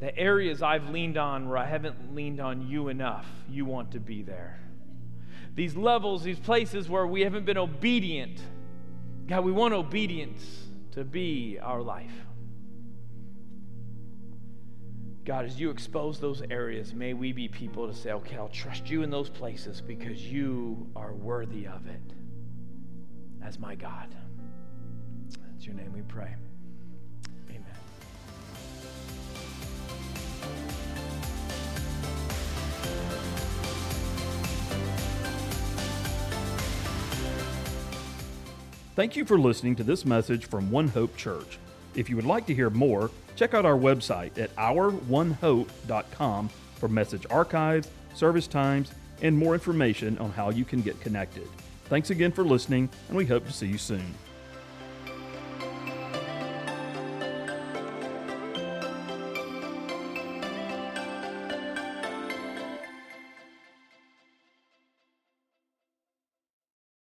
The 0.00 0.16
areas 0.16 0.62
I've 0.62 0.90
leaned 0.90 1.16
on 1.16 1.48
where 1.48 1.58
I 1.58 1.66
haven't 1.66 2.14
leaned 2.14 2.40
on 2.40 2.68
you 2.68 2.88
enough, 2.88 3.26
you 3.48 3.64
want 3.64 3.92
to 3.92 4.00
be 4.00 4.22
there. 4.22 4.60
These 5.54 5.76
levels, 5.76 6.22
these 6.22 6.38
places 6.38 6.88
where 6.88 7.06
we 7.06 7.22
haven't 7.22 7.44
been 7.44 7.58
obedient, 7.58 8.40
God, 9.26 9.44
we 9.44 9.52
want 9.52 9.74
obedience 9.74 10.66
to 10.92 11.04
be 11.04 11.58
our 11.60 11.82
life. 11.82 12.12
God, 15.28 15.44
as 15.44 15.60
you 15.60 15.68
expose 15.68 16.18
those 16.18 16.40
areas, 16.50 16.94
may 16.94 17.12
we 17.12 17.32
be 17.32 17.48
people 17.48 17.86
to 17.86 17.92
say, 17.92 18.12
okay, 18.12 18.36
I'll 18.36 18.48
trust 18.48 18.88
you 18.88 19.02
in 19.02 19.10
those 19.10 19.28
places 19.28 19.82
because 19.82 20.26
you 20.26 20.90
are 20.96 21.12
worthy 21.12 21.66
of 21.66 21.86
it 21.86 22.14
as 23.44 23.58
my 23.58 23.74
God. 23.74 24.08
That's 25.52 25.66
your 25.66 25.74
name 25.74 25.92
we 25.92 26.00
pray. 26.00 26.34
Amen. 27.50 27.62
Thank 38.96 39.14
you 39.14 39.26
for 39.26 39.38
listening 39.38 39.76
to 39.76 39.84
this 39.84 40.06
message 40.06 40.46
from 40.46 40.70
One 40.70 40.88
Hope 40.88 41.14
Church. 41.18 41.58
If 41.94 42.08
you 42.08 42.16
would 42.16 42.24
like 42.24 42.46
to 42.46 42.54
hear 42.54 42.70
more, 42.70 43.10
check 43.38 43.54
out 43.54 43.64
our 43.64 43.78
website 43.78 44.36
at 44.36 44.54
ouronehope.com 44.56 46.50
for 46.74 46.88
message 46.88 47.24
archives, 47.30 47.88
service 48.14 48.48
times, 48.48 48.90
and 49.22 49.38
more 49.38 49.54
information 49.54 50.18
on 50.18 50.32
how 50.32 50.50
you 50.50 50.64
can 50.64 50.82
get 50.82 51.00
connected. 51.00 51.48
Thanks 51.84 52.10
again 52.10 52.32
for 52.32 52.42
listening, 52.42 52.88
and 53.06 53.16
we 53.16 53.24
hope 53.24 53.46
to 53.46 53.52
see 53.52 53.68
you 53.68 53.78
soon. 53.78 54.12